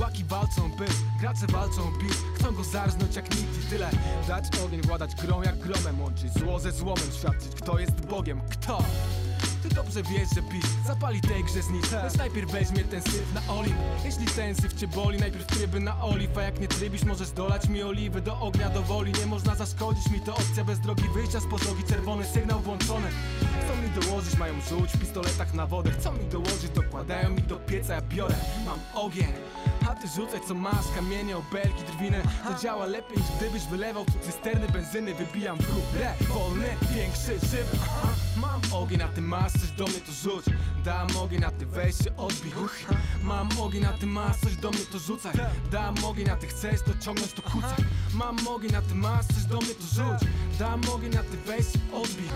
[0.00, 0.86] Łaki walczą by,
[1.20, 3.90] gracze walczą beat Chcą go zarznąć jak nikt i tyle
[4.28, 8.78] Dać ogień, władać grą jak gromem Łączyć zło ze złomem, świadczyć kto jest Bogiem Kto?
[9.68, 13.54] Ty dobrze wiesz, że pisz zapali tej grze znicz Lecz najpierw weźmie ten syf na
[13.54, 13.74] oliw
[14.04, 17.68] Jeśli ten syf cię boli, najpierw tryby na oliw A jak nie trybisz, możesz dolać
[17.68, 21.40] mi oliwy Do ognia, do woli, nie można zaszkodzić mi To opcja bez drogi wyjścia
[21.40, 21.84] z podłogi.
[21.84, 23.08] Czerwony sygnał włączony.
[23.40, 27.56] Chcą mi dołożyć, mają rzuć w pistoletach na wodę Chcą mi dołożyć, dokładają mi do
[27.56, 28.34] pieca Ja biorę,
[28.66, 29.32] mam ogień
[29.90, 32.22] a ty rzucaj co masz, kamienie, obelgi, drwiny.
[32.44, 35.14] To działa lepiej niż gdybyś wylewał tu cysterny benzyny.
[35.14, 37.78] Wybijam w re, wolny, większy, żywy.
[38.36, 40.44] Mam ogień, a ty masz coś do mnie to rzuć.
[40.84, 42.52] Dam ogień, a ty weź się odbij.
[43.22, 45.32] Mam ogień, a ty masz coś do mnie to rzucaj.
[45.70, 47.84] Dam ogień, a ty chcesz to ciągnąć to kucaj.
[48.14, 50.30] Mam ogień, a ty masz coś do mnie to rzuć.
[50.58, 52.28] Dam ogień, a ty weź się odbij.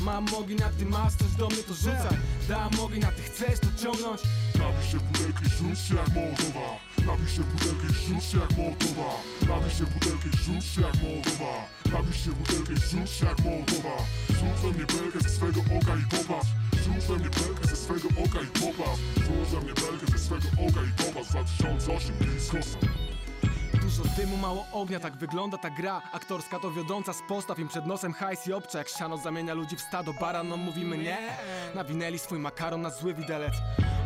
[0.00, 2.18] Mam ogień, a ty masz coś do mnie to rzucaj.
[2.48, 4.20] Dam ogień, a ty chcesz to ciągnąć
[4.58, 6.68] Napisz się butelki, rzuć się jak Mołotowa
[7.06, 9.10] Napisz się butelki, rzuć się jak Mołotowa
[9.48, 11.52] Napisz się butelki, rzuć się jak Mołotowa
[11.92, 13.96] Napisz się butelki, rzuć się jak Mołotowa
[14.28, 16.50] Rzuć we mnie belkę ze swego oka i popatrz
[16.84, 20.48] Rzuć we mnie belkę ze swego oka i popatrz Rzuć we mnie belkę ze swego
[20.66, 22.58] oka i popatrz 2008 blisko
[23.96, 26.02] Dużo dymu, mało ognia, tak wygląda ta gra.
[26.12, 28.78] Aktorska to wiodąca z postaw im przed nosem hajs i obcze.
[28.78, 31.18] Jak siano zamienia ludzi w stado, baranom mówimy nie.
[31.74, 33.54] Nawinęli swój makaron na zły widelec.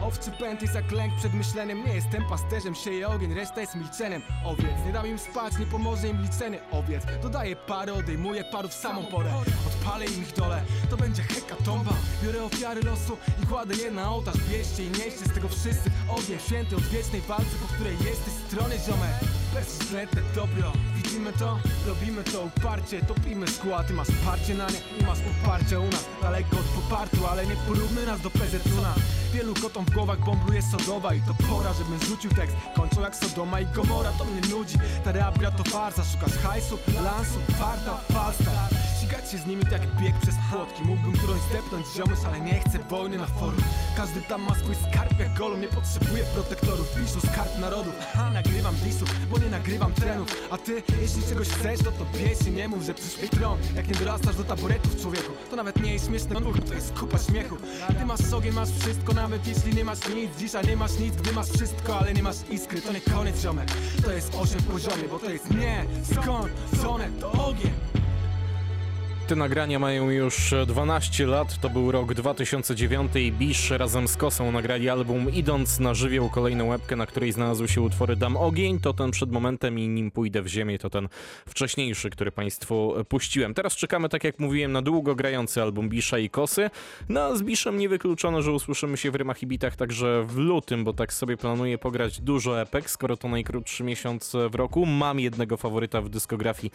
[0.03, 1.85] Owczy pęd jest jak lęk przed myśleniem.
[1.87, 4.23] Nie jestem pasterzem, sieje ogień, reszta jest milczeniem.
[4.45, 6.59] Owiec, nie dam im spać, nie pomoże im liczenie.
[6.71, 9.33] Owiec, dodaję parę, odejmuję paru w samą porę.
[9.67, 14.39] Odpalę im ich dole, to będzie hekatomba Biorę ofiary losu i kładę je na ołtarz.
[14.51, 16.39] Bierzcie i nieście z tego wszyscy ogień.
[16.47, 22.43] Święty Od wiecznej walki, po której jesteś stronie ziomek Bezwzględne dobro, widzimy to, robimy to
[22.43, 23.03] uparcie.
[23.03, 24.79] Topimy skła, ty masz parcie na nie.
[25.01, 26.05] I masz poparcie u nas.
[26.23, 28.95] Daleko od popartu, ale nie porównuj nas do PZU-na
[29.33, 32.57] Wielu kotom w głowach bombluje Sodowa I to pora, żebym zrzucił tekst.
[32.77, 34.79] Kończą jak Sodoma i Gomora, to mnie nudzi.
[35.05, 38.80] Ta rap to farsa, szukasz hajsu, lansu, farta, falsta
[39.11, 40.83] Ścigać się z nimi to jak bieg przez płotki.
[40.85, 43.63] Mógłbym którąś zdepnąć ziomyś, ale nie chcę wojny na forum.
[43.97, 45.61] Każdy tam ma swój skarb jak golem.
[45.61, 47.95] Nie potrzebuję protektorów, piszę skarb narodów.
[48.01, 50.29] Aha, nagrywam disów, bo nie nagrywam trenów.
[50.51, 53.89] A ty, jeśli czegoś chcesz, to to bierz i nie mów, że przyszły tron Jak
[53.89, 55.33] nie dorastasz do taboretów człowieku.
[55.51, 57.57] To nawet nie jest śmieszne, bo to jest kupa śmiechu.
[57.99, 60.31] Ty masz ogień, masz wszystko, nawet jeśli nie masz nic.
[60.39, 62.83] Dzisiaj nie masz nic, gdy masz wszystko, ale nie masz iskry.
[62.83, 63.69] To nie koniec ziomek,
[64.05, 66.53] to jest osiem poziomie Bo to jest nie, skąd,
[67.21, 68.00] to ogień
[69.31, 74.53] Te nagrania mają już 12 lat, to był rok 2009 i Bisz razem z Kosą
[74.53, 78.93] nagrali album Idąc na żywioł, kolejną łebkę, na której znalazły się utwory Dam Ogień, to
[78.93, 81.09] ten przed momentem i Nim pójdę w ziemię, to ten
[81.49, 83.55] wcześniejszy, który Państwu puściłem.
[83.55, 86.71] Teraz czekamy, tak jak mówiłem, na długo grający album Bisza i Kosy.
[87.09, 90.93] No, z Biszem niewykluczone, że usłyszymy się w rymach i bitach także w lutym, bo
[90.93, 94.87] tak sobie planuję pograć dużo epek, skoro to najkrótszy miesiąc w roku.
[94.87, 96.73] Mam jednego faworyta w dyskografii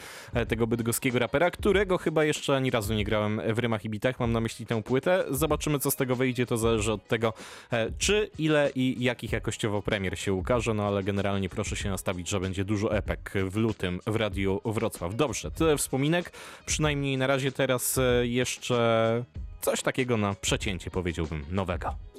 [0.48, 4.20] tego bydgoskiego rapera, którego chyba jeszcze jeszcze ani razu nie grałem w rymach i bitach,
[4.20, 5.26] mam na myśli tę płytę.
[5.30, 7.34] Zobaczymy, co z tego wyjdzie, to zależy od tego,
[7.72, 12.30] e, czy, ile i jakich jakościowo premier się ukaże, no ale generalnie proszę się nastawić,
[12.30, 15.16] że będzie dużo epek w lutym w Radiu Wrocław.
[15.16, 16.32] Dobrze, tyle wspominek,
[16.66, 19.24] przynajmniej na razie teraz e, jeszcze
[19.62, 22.15] coś takiego na przecięcie, powiedziałbym, nowego.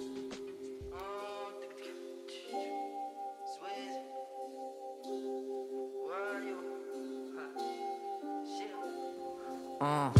[9.80, 10.10] Uh.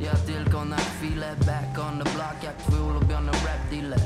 [0.00, 4.00] Ja tylko na chwilę back on the block jak twój ulubiony rap dealer.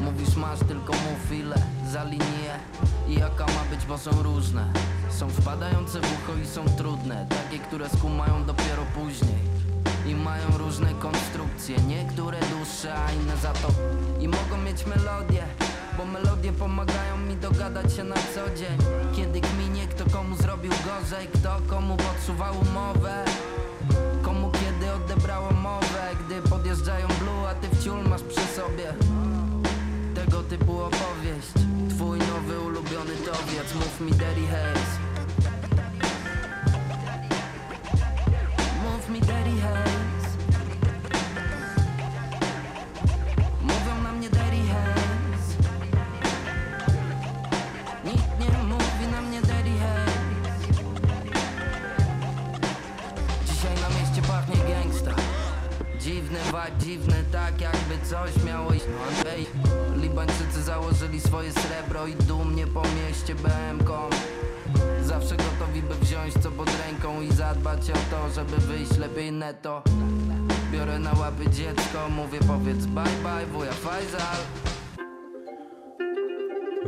[0.00, 1.56] Mówisz masz tylko mów ile
[1.92, 2.54] za linię.
[3.08, 4.72] I jaka ma być, bo są różne.
[5.08, 7.26] Są wpadające w ucho i są trudne.
[7.28, 9.40] Takie, które skumają dopiero później.
[10.06, 11.76] I mają różne konstrukcje.
[11.88, 13.68] Niektóre dłuższe, a inne za to.
[14.20, 15.44] I mogą mieć melodię
[16.00, 18.78] bo melodie pomagają mi dogadać się na co dzień.
[19.16, 23.24] Kiedy kminie kto komu zrobił gorzej Kto komu podsuwał umowę.
[24.22, 28.94] Komu kiedy odebrało mowę Gdy podjeżdżają blue, a ty wciul masz przy sobie
[30.14, 31.52] Tego typu opowieść.
[31.90, 34.46] Twój nowy ulubiony towiec Mów mi Daddy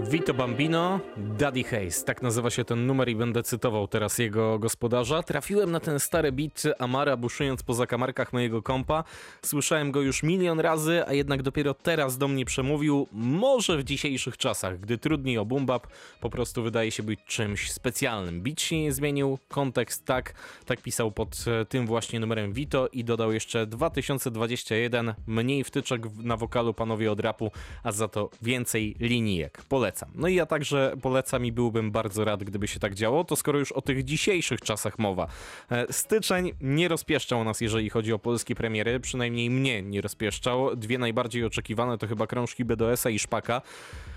[0.09, 5.23] Vito Bambino, Daddy Hayes, tak nazywa się ten numer i będę cytował teraz jego gospodarza.
[5.23, 9.05] Trafiłem na ten stary beat Amara buszując po zakamarkach mojego kompa.
[9.43, 13.09] Słyszałem go już milion razy, a jednak dopiero teraz do mnie przemówił.
[13.13, 15.87] Może w dzisiejszych czasach, gdy trudniej o boom bap,
[16.21, 18.43] po prostu wydaje się być czymś specjalnym.
[18.43, 20.35] Beat się nie zmienił, kontekst tak,
[20.67, 26.37] tak pisał pod e, tym właśnie numerem Vito i dodał jeszcze 2021, mniej wtyczek na
[26.37, 27.51] wokalu panowie od rapu,
[27.83, 29.63] a za to więcej linijek.
[29.69, 29.92] Polecam.
[30.15, 33.59] No i ja także polecam i byłbym bardzo rad, gdyby się tak działo, to skoro
[33.59, 35.27] już o tych dzisiejszych czasach mowa.
[35.71, 40.77] E, Styczeń nie rozpieszczał nas, jeżeli chodzi o polskie premiery, przynajmniej mnie nie rozpieszczał.
[40.77, 43.63] Dwie najbardziej oczekiwane to chyba krążki BDS-a i Szpaka.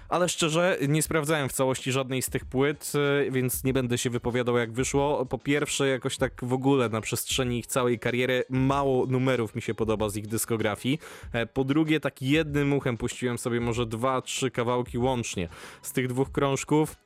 [0.10, 2.94] Ale szczerze, nie sprawdzałem w całości żadnej z tych płyt,
[3.28, 5.26] e, więc nie będę się wypowiadał jak wyszło.
[5.26, 9.74] Po pierwsze, jakoś tak w ogóle na przestrzeni ich całej kariery mało numerów mi się
[9.74, 11.00] podoba z ich dyskografii.
[11.34, 15.50] E, Po drugie, tak jednym uchem puściłem sobie może dwa, trzy kawałki łącznie
[15.82, 17.05] z tych dwóch krążków.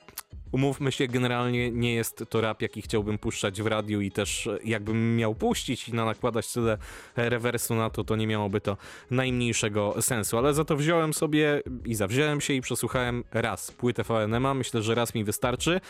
[0.52, 4.58] Umówmy się, generalnie nie jest to rap, jaki chciałbym puszczać w radiu i też e,
[4.64, 6.78] jakbym miał puścić i na- nakładać tyle
[7.16, 8.78] rewersu na to, to nie miałoby to
[9.12, 10.38] najmniejszego sensu.
[10.38, 14.54] Ale za to wziąłem sobie i zawziąłem się i przesłuchałem raz płytę VNM-a.
[14.54, 15.82] Myślę, że raz mi wystarczy.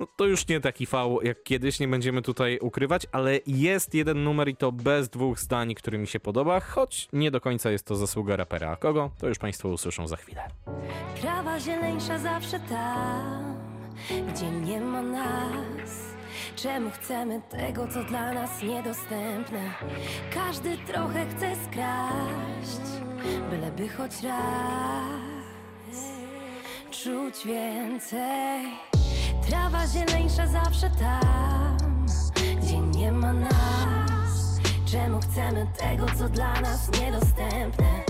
[0.00, 4.24] No, to już nie taki V jak kiedyś, nie będziemy tutaj ukrywać, ale jest jeden
[4.24, 7.86] numer i to bez dwóch zdań, który mi się podoba, choć nie do końca jest
[7.86, 8.70] to zasługa rapera.
[8.70, 9.10] A kogo?
[9.18, 10.42] To już Państwo usłyszą za chwilę.
[11.20, 13.54] Trawa zieleńsza zawsze tam,
[14.28, 15.90] gdzie nie ma nas.
[16.56, 19.60] Czemu chcemy tego, co dla nas niedostępne?
[20.34, 23.02] Każdy trochę chce skraść,
[23.50, 25.34] byleby choć raz
[26.90, 28.64] czuć więcej.
[29.48, 32.06] Trawa zieleńsza zawsze tam,
[32.62, 34.60] gdzie nie ma nas.
[34.86, 38.04] Czemu chcemy tego, co dla nas niedostępne?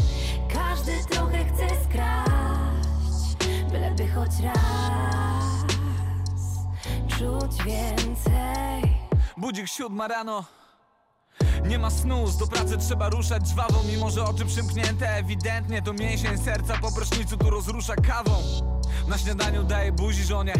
[0.55, 3.37] Każdy trochę chce skraść,
[3.72, 5.64] byleby choć raz
[7.19, 8.99] czuć więcej.
[9.37, 10.45] Budzik siódma rano.
[11.69, 16.39] Nie ma snus, do pracy trzeba ruszać żwawo Mimo, że oczy przymknięte ewidentnie To mięsień
[16.39, 18.33] serca po prysznicu tu rozrusza kawą.
[19.09, 20.55] Na śniadaniu daje buzi żonie.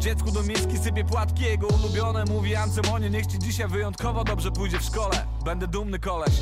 [0.00, 4.78] Dziecku do miski sypie płatki Jego ulubione mówi Ancemonie Niech ci dzisiaj wyjątkowo dobrze pójdzie
[4.78, 5.26] w szkole.
[5.44, 6.32] Będę dumny koleś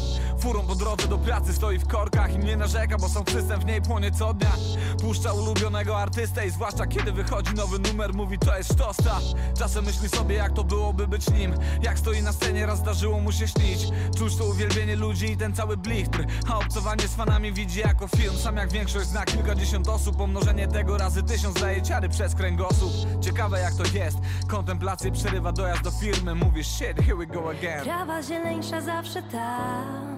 [0.41, 3.65] Furą po drodze do pracy stoi w korkach I nie narzeka, bo są system w
[3.65, 4.53] niej płonie co dnia.
[5.01, 9.21] Puszcza ulubionego artystę I zwłaszcza kiedy wychodzi nowy numer Mówi to jest sztosta.
[9.59, 11.55] Czasem myśli sobie jak to byłoby być nim.
[11.83, 13.89] Jak stoi na scenie raz zdarzyło mu się śnić.
[14.19, 16.25] Czuć to uwielbienie ludzi i ten cały blichtr.
[16.49, 18.37] A obcowanie z fanami widzi jako film.
[18.37, 22.93] Sam jak większość zna kilkadziesiąt osób Pomnożenie tego razy tysiąc daje ciary przez kręgosłup.
[23.21, 24.19] Ciekawe jak to jest.
[24.49, 26.35] Kontemplację przerywa dojazd do firmy.
[26.35, 27.85] Mówisz shit, here we go again.
[27.85, 30.18] Trawa zieleńsza zawsze tam,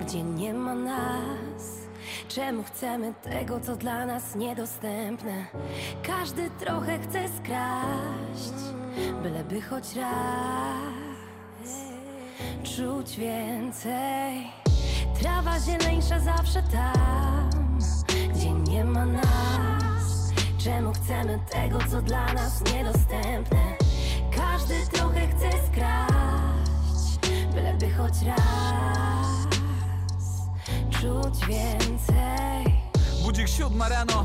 [0.00, 1.78] gdzie nie ma nas.
[2.28, 5.46] Czemu chcemy tego, co dla nas niedostępne?
[6.02, 8.74] Każdy trochę chce skraść,
[9.22, 11.08] byleby choć raz
[12.62, 14.50] czuć więcej.
[15.20, 17.78] Trawa zieleńsza zawsze tam,
[18.34, 20.32] gdzie nie ma nas.
[20.58, 23.76] Czemu chcemy tego, co dla nas niedostępne?
[24.36, 27.18] Każdy trochę chce skraść,
[27.54, 29.37] byleby choć raz
[31.00, 32.74] czuć więcej.
[33.22, 34.24] Budzik siódma rano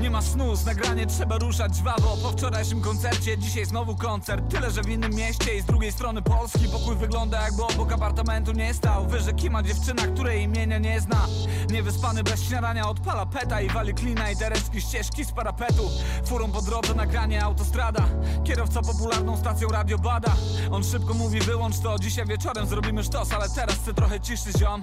[0.00, 2.16] nie ma snus, nagranie trzeba ruszać żwawo.
[2.22, 4.50] Po wczorajszym koncercie, dzisiaj znowu koncert.
[4.50, 6.68] Tyle, że w innym mieście i z drugiej strony Polski.
[6.68, 9.06] Pokój wygląda jakby obok apartamentu nie stał.
[9.06, 11.26] Wyżej kima dziewczyna, której imienia nie zna.
[11.70, 15.90] Niewyspany bez śniadania odpala peta I wali klina i tereski ścieżki z parapetu.
[16.24, 18.06] Furą po drodze nagranie autostrada.
[18.44, 20.32] Kierowca popularną stacją radio bada.
[20.70, 24.80] On szybko mówi wyłącz to, dzisiaj wieczorem zrobimy sztos Ale teraz chcę trochę ciszy ziom.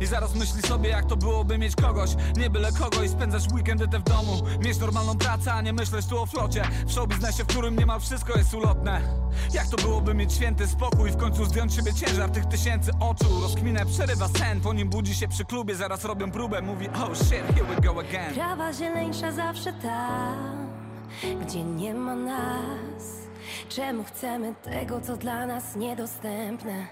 [0.00, 2.10] I zaraz myśli sobie jak to byłoby mieć kogoś.
[2.36, 6.06] Nie byle kogo i spędzasz weekendy te w domu Mieć normalną pracę, a nie myśleć
[6.06, 6.62] tu o flocie.
[6.86, 9.00] W showbiznesie, w którym niemal wszystko jest ulotne.
[9.54, 13.40] Jak to byłoby mieć święty spokój W końcu zdjąć siebie ciężar tych tysięcy oczu.
[13.42, 17.54] Rozkminę przerywa sen, po nim budzi się przy klubie Zaraz robią próbę, mówi oh shit,
[17.54, 18.34] here we go again.
[18.34, 20.68] Trawa zieleńsza zawsze tam,
[21.42, 23.20] gdzie nie ma nas.
[23.68, 26.86] Czemu chcemy tego, co dla nas niedostępne?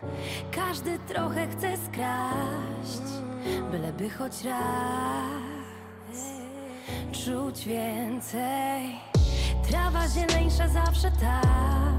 [0.51, 3.23] Każdy trochę chce skraść,
[3.71, 5.58] byleby choć raz
[7.13, 9.01] czuć więcej.
[9.69, 11.99] Trawa zieleńsza zawsze tam,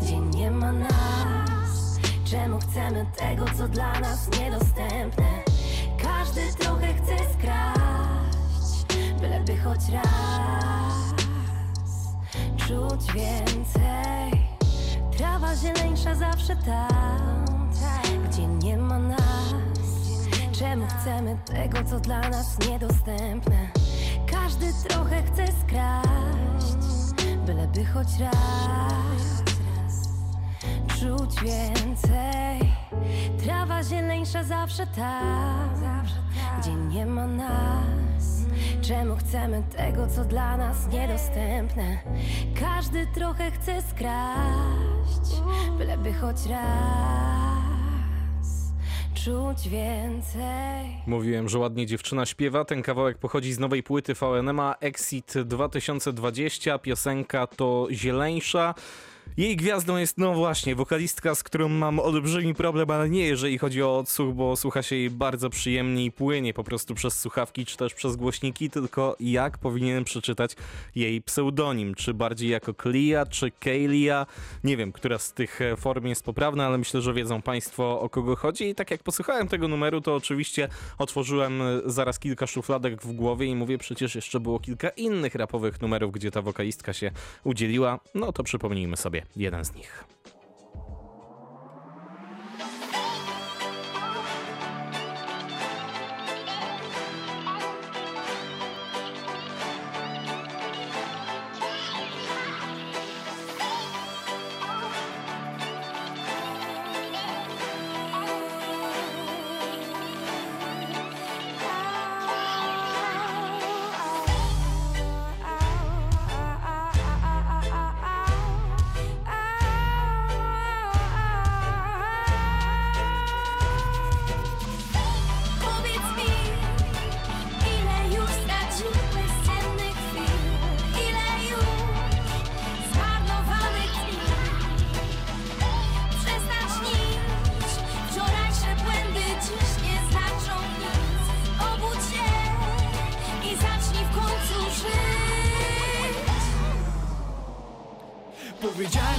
[0.00, 1.98] gdzie nie ma nas.
[2.24, 5.42] Czemu chcemy tego, co dla nas niedostępne?
[6.02, 8.86] Każdy trochę chce skraść,
[9.20, 11.14] byleby choć raz
[12.56, 14.46] czuć więcej.
[15.16, 17.68] Trawa zieleńsza zawsze tam,
[18.28, 19.45] gdzie nie ma nas.
[20.58, 23.68] Czemu chcemy tego, co dla nas niedostępne?
[24.30, 27.12] Każdy trochę chce skraść,
[27.46, 29.42] byleby choć raz
[31.00, 32.72] czuć więcej.
[33.44, 36.04] Trawa zieleńsza zawsze tam,
[36.60, 38.24] gdzie nie ma nas.
[38.82, 41.98] Czemu chcemy tego, co dla nas niedostępne?
[42.60, 45.42] Każdy trochę chce skraść,
[45.78, 47.45] byleby choć raz
[49.26, 50.86] czuć więcej.
[51.06, 52.64] Mówiłem, że ładnie dziewczyna śpiewa.
[52.64, 56.78] Ten kawałek pochodzi z nowej płyty VNMA Exit 2020.
[56.78, 58.74] Piosenka to Zieleńsza.
[59.36, 63.82] Jej gwiazdą jest, no właśnie, wokalistka, z którą mam olbrzymi problem, ale nie jeżeli chodzi
[63.82, 67.76] o odsłuch, bo słucha się jej bardzo przyjemnie i płynie po prostu przez słuchawki czy
[67.76, 70.56] też przez głośniki, tylko jak powinienem przeczytać
[70.94, 74.26] jej pseudonim, czy bardziej jako Klia, czy Kaylia,
[74.64, 78.08] nie wiem, która z tych e, form jest poprawna, ale myślę, że wiedzą Państwo o
[78.08, 78.68] kogo chodzi.
[78.68, 80.68] I tak jak posłuchałem tego numeru, to oczywiście
[80.98, 85.80] otworzyłem e, zaraz kilka szufladek w głowie i mówię, przecież jeszcze było kilka innych rapowych
[85.80, 87.10] numerów, gdzie ta wokalistka się
[87.44, 90.04] udzieliła, no to przypomnijmy sobie jeden z nich.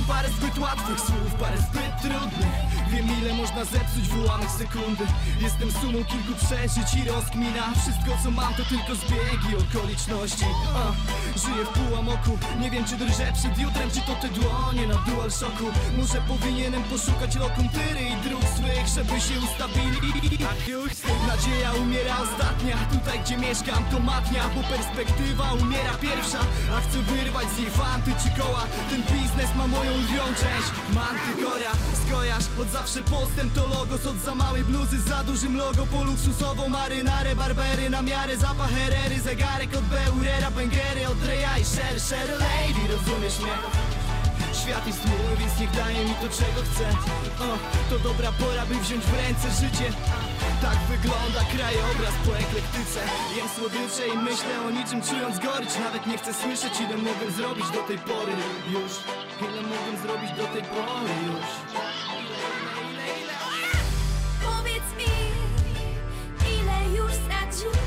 [0.07, 0.16] Bye.
[0.27, 2.55] Parę zbyt łatwych słów, parę zbyt trudnych.
[2.91, 5.05] Wiem ile można zepsuć w ułamek sekundy.
[5.41, 7.63] Jestem sumą kilku przeżyć i rozkmina.
[7.81, 10.45] Wszystko co mam to tylko zbiegi okoliczności.
[10.75, 10.83] A,
[11.39, 15.31] Żyję w półamoku, nie wiem czy drżę przed jutrem Czy to te dłonie na dual
[15.31, 15.65] shocku
[15.97, 19.97] Może powinienem poszukać lokuntyry i dróg swych Żeby się ustawili.
[20.67, 20.91] Już,
[21.27, 22.77] nadzieja umiera ostatnia.
[22.93, 26.39] Tutaj gdzie mieszkam to matnia Bo perspektywa umiera pierwsza.
[26.75, 28.63] A chcę wyrwać z jej fanty czy koła.
[28.89, 34.35] Ten biznes ma moją lwią część Mantykora, skojarz Od zawsze postęp to logos Od za
[34.35, 39.85] małej bluzy za dużym logo Po luksusową marynarę, barbery na miarę Zapach herery, zegarek od
[39.85, 43.86] Beurera Bęgery od Reja i Sher, Sher Lady Rozumiesz mnie?
[44.67, 46.85] świat jest mój, więc niech daje mi to czego chcę.
[47.47, 47.49] O,
[47.89, 49.87] to dobra pora, by wziąć w ręce życie.
[50.61, 52.99] Tak wygląda krajobraz po eklektyce.
[53.37, 55.73] Jem słodycze i myślę o niczym czując gorycz.
[55.85, 58.33] Nawet nie chcę słyszeć ile mogłem zrobić do tej pory.
[58.75, 58.91] Już
[59.47, 61.49] Ile mogłem zrobić do tej pory już.
[64.45, 65.13] Powiedz mi,
[66.57, 67.86] ile już straciłem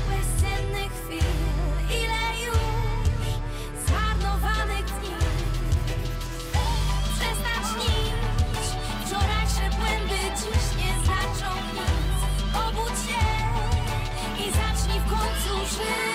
[15.71, 16.10] Dobrze.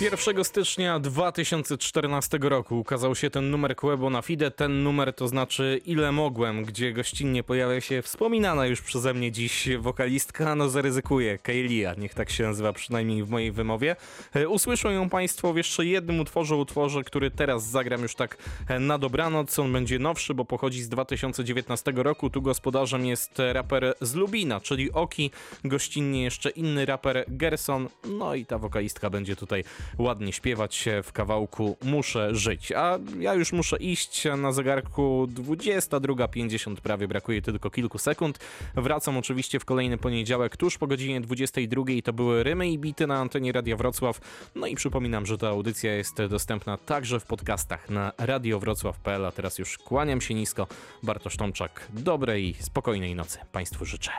[0.00, 4.50] 1 stycznia 2014 roku ukazał się ten numer Quebo na Fide.
[4.50, 9.68] Ten numer to znaczy Ile Mogłem, gdzie gościnnie pojawia się wspominana już przeze mnie dziś
[9.78, 13.96] wokalistka, no zaryzykuję, Kaylia, niech tak się nazywa przynajmniej w mojej wymowie.
[14.34, 18.36] E, usłyszą ją Państwo w jeszcze jednym utworze, utworze, który teraz zagram już tak
[18.68, 19.58] e, na dobranoc.
[19.58, 22.30] On będzie nowszy, bo pochodzi z 2019 roku.
[22.30, 25.30] Tu gospodarzem jest raper z Lubina, czyli Oki,
[25.64, 29.64] gościnnie jeszcze inny raper Gerson, no i ta wokalistka będzie tutaj
[29.98, 32.72] ładnie śpiewać w kawałku Muszę żyć.
[32.72, 38.38] A ja już muszę iść na zegarku 22.50, prawie brakuje tylko kilku sekund.
[38.74, 41.84] Wracam oczywiście w kolejny poniedziałek tuż po godzinie 22.
[42.04, 44.20] To były rymy i bity na antenie Radia Wrocław.
[44.54, 49.26] No i przypominam, że ta audycja jest dostępna także w podcastach na radiowrocław.pl.
[49.26, 50.66] A teraz już kłaniam się nisko.
[51.02, 54.10] Bartosz Tomczak, dobrej, spokojnej nocy Państwu życzę.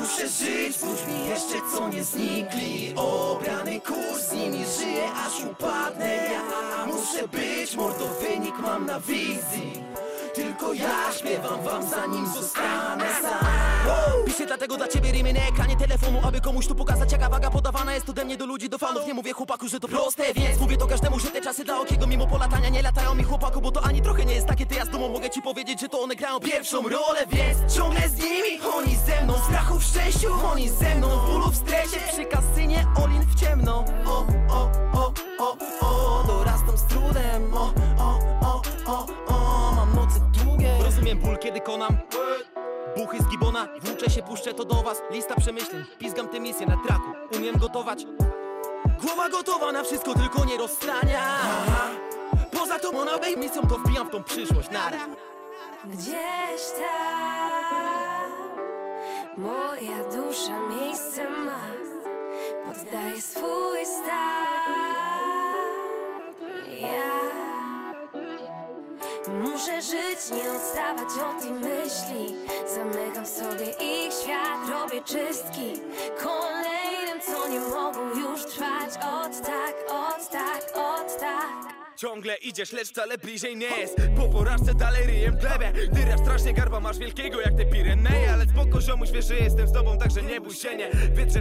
[0.00, 2.94] Muszę żyć z ludźmi jeszcze co nie znikli.
[2.96, 6.86] Obrany kurs z nimi żyję aż upadnę Ja.
[6.86, 9.84] Muszę być, mordo wynik mam na wizji
[10.64, 14.24] tylko ja śpiewam wam zanim zostanę sam.
[14.26, 17.94] Piszę dlatego dla ciebie rymy na ekranie telefonu Aby komuś tu pokazać jaka waga podawana
[17.94, 19.06] jest ode mnie do ludzi, do fanów.
[19.06, 22.06] Nie mówię chłopaku, że to proste, więc mówię to każdemu, że te czasy dla okiego
[22.06, 24.84] Mimo polatania nie latają mi chłopaku, bo to ani trochę nie jest takie Ty ja
[24.84, 28.60] z dumą mogę ci powiedzieć, że to one grają pierwszą rolę Więc ciągle z nimi,
[28.74, 32.86] oni ze mną Strachu w szczęściu, oni ze mną W bólu w stresie, przy kasynie,
[33.04, 33.84] olin w ciemno.
[34.06, 37.54] O, o, o, o, o, dorastam z trudem.
[37.54, 37.83] O,
[41.04, 41.96] Rozumiem ból, kiedy konam.
[42.96, 45.02] Buchy z gibona, włóczę się, puszczę to do was.
[45.10, 47.36] Lista przemyśleń, pizgam tę misję na traku.
[47.36, 48.06] Umiem gotować.
[49.02, 51.22] Głowa gotowa na wszystko, tylko nie rozstrania.
[52.52, 55.06] Poza tą ona misją, to wbijam w tą przyszłość, nara.
[55.84, 58.30] Gdzieś tam
[59.36, 61.60] moja dusza miejsce ma.
[62.64, 64.44] Poddaję swój stan.
[66.80, 67.43] Ja
[69.28, 72.36] muszę żyć, nie odstawać od tej myśli.
[72.74, 75.80] Zamykam sobie ich świat, robię czystki.
[76.22, 78.90] Kolejnym, co nie mogą już trwać.
[78.94, 83.96] Od tak, od tak, od tak Ciągle idziesz, lecz wcale bliżej nie jest.
[84.16, 85.72] Po porażce dalej ryjem glebę.
[85.94, 88.32] Ty rap strasznie garba, masz wielkiego jak te Pireneje.
[88.32, 90.90] Ale spoko ziomuś, wiesz, że jestem z tobą, także nie bój się, nie.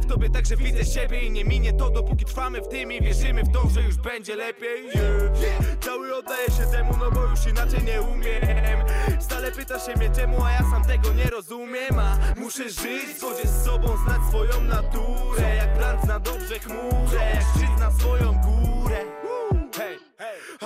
[0.01, 3.43] W tobie, także widzę siebie i nie minie to Dopóki trwamy w tym i wierzymy
[3.43, 4.85] w to, że już będzie lepiej.
[4.85, 5.77] Yeah.
[5.79, 8.85] Cały oddaję się temu, no bo już inaczej nie umiem.
[9.19, 11.99] Stale pytasz się mnie czemu, a ja sam tego nie rozumiem.
[11.99, 15.55] A muszę żyć w z sobą, znać swoją naturę.
[15.55, 18.82] Jak plan na dobrze chmurę, jak szczyt na swoją górę.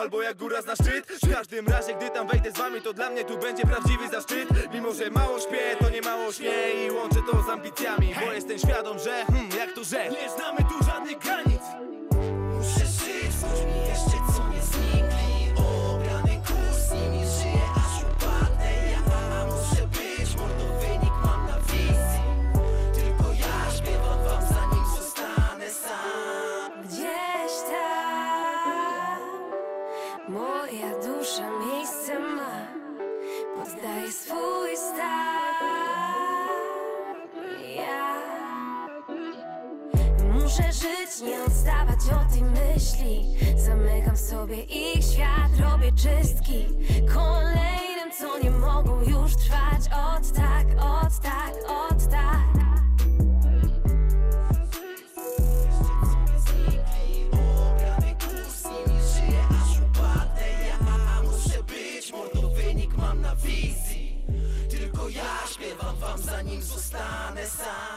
[0.07, 1.07] Albo jak góra zna szczyt.
[1.23, 4.49] W każdym razie, gdy tam wejdę z wami To dla mnie tu będzie prawdziwy zaszczyt.
[4.73, 8.59] Mimo, że mało śpię, to nie mało śnię I łączę to z ambicjami Bo jestem
[8.59, 11.56] świadom, że, hmm, jak to, że Nie znamy tu żadnych granic
[40.57, 43.25] Muszę żyć, nie odstawać od tej myśli.
[43.57, 46.65] Zamykam w sobie ich świat, robię czystki.
[47.13, 49.81] Kolejnym, co nie mogą już trwać.
[49.85, 52.47] Od tak, od tak, od tak.
[62.97, 64.25] Mam na wizji
[64.69, 67.87] Tylko ja śpiewam wam zanim zostanę sam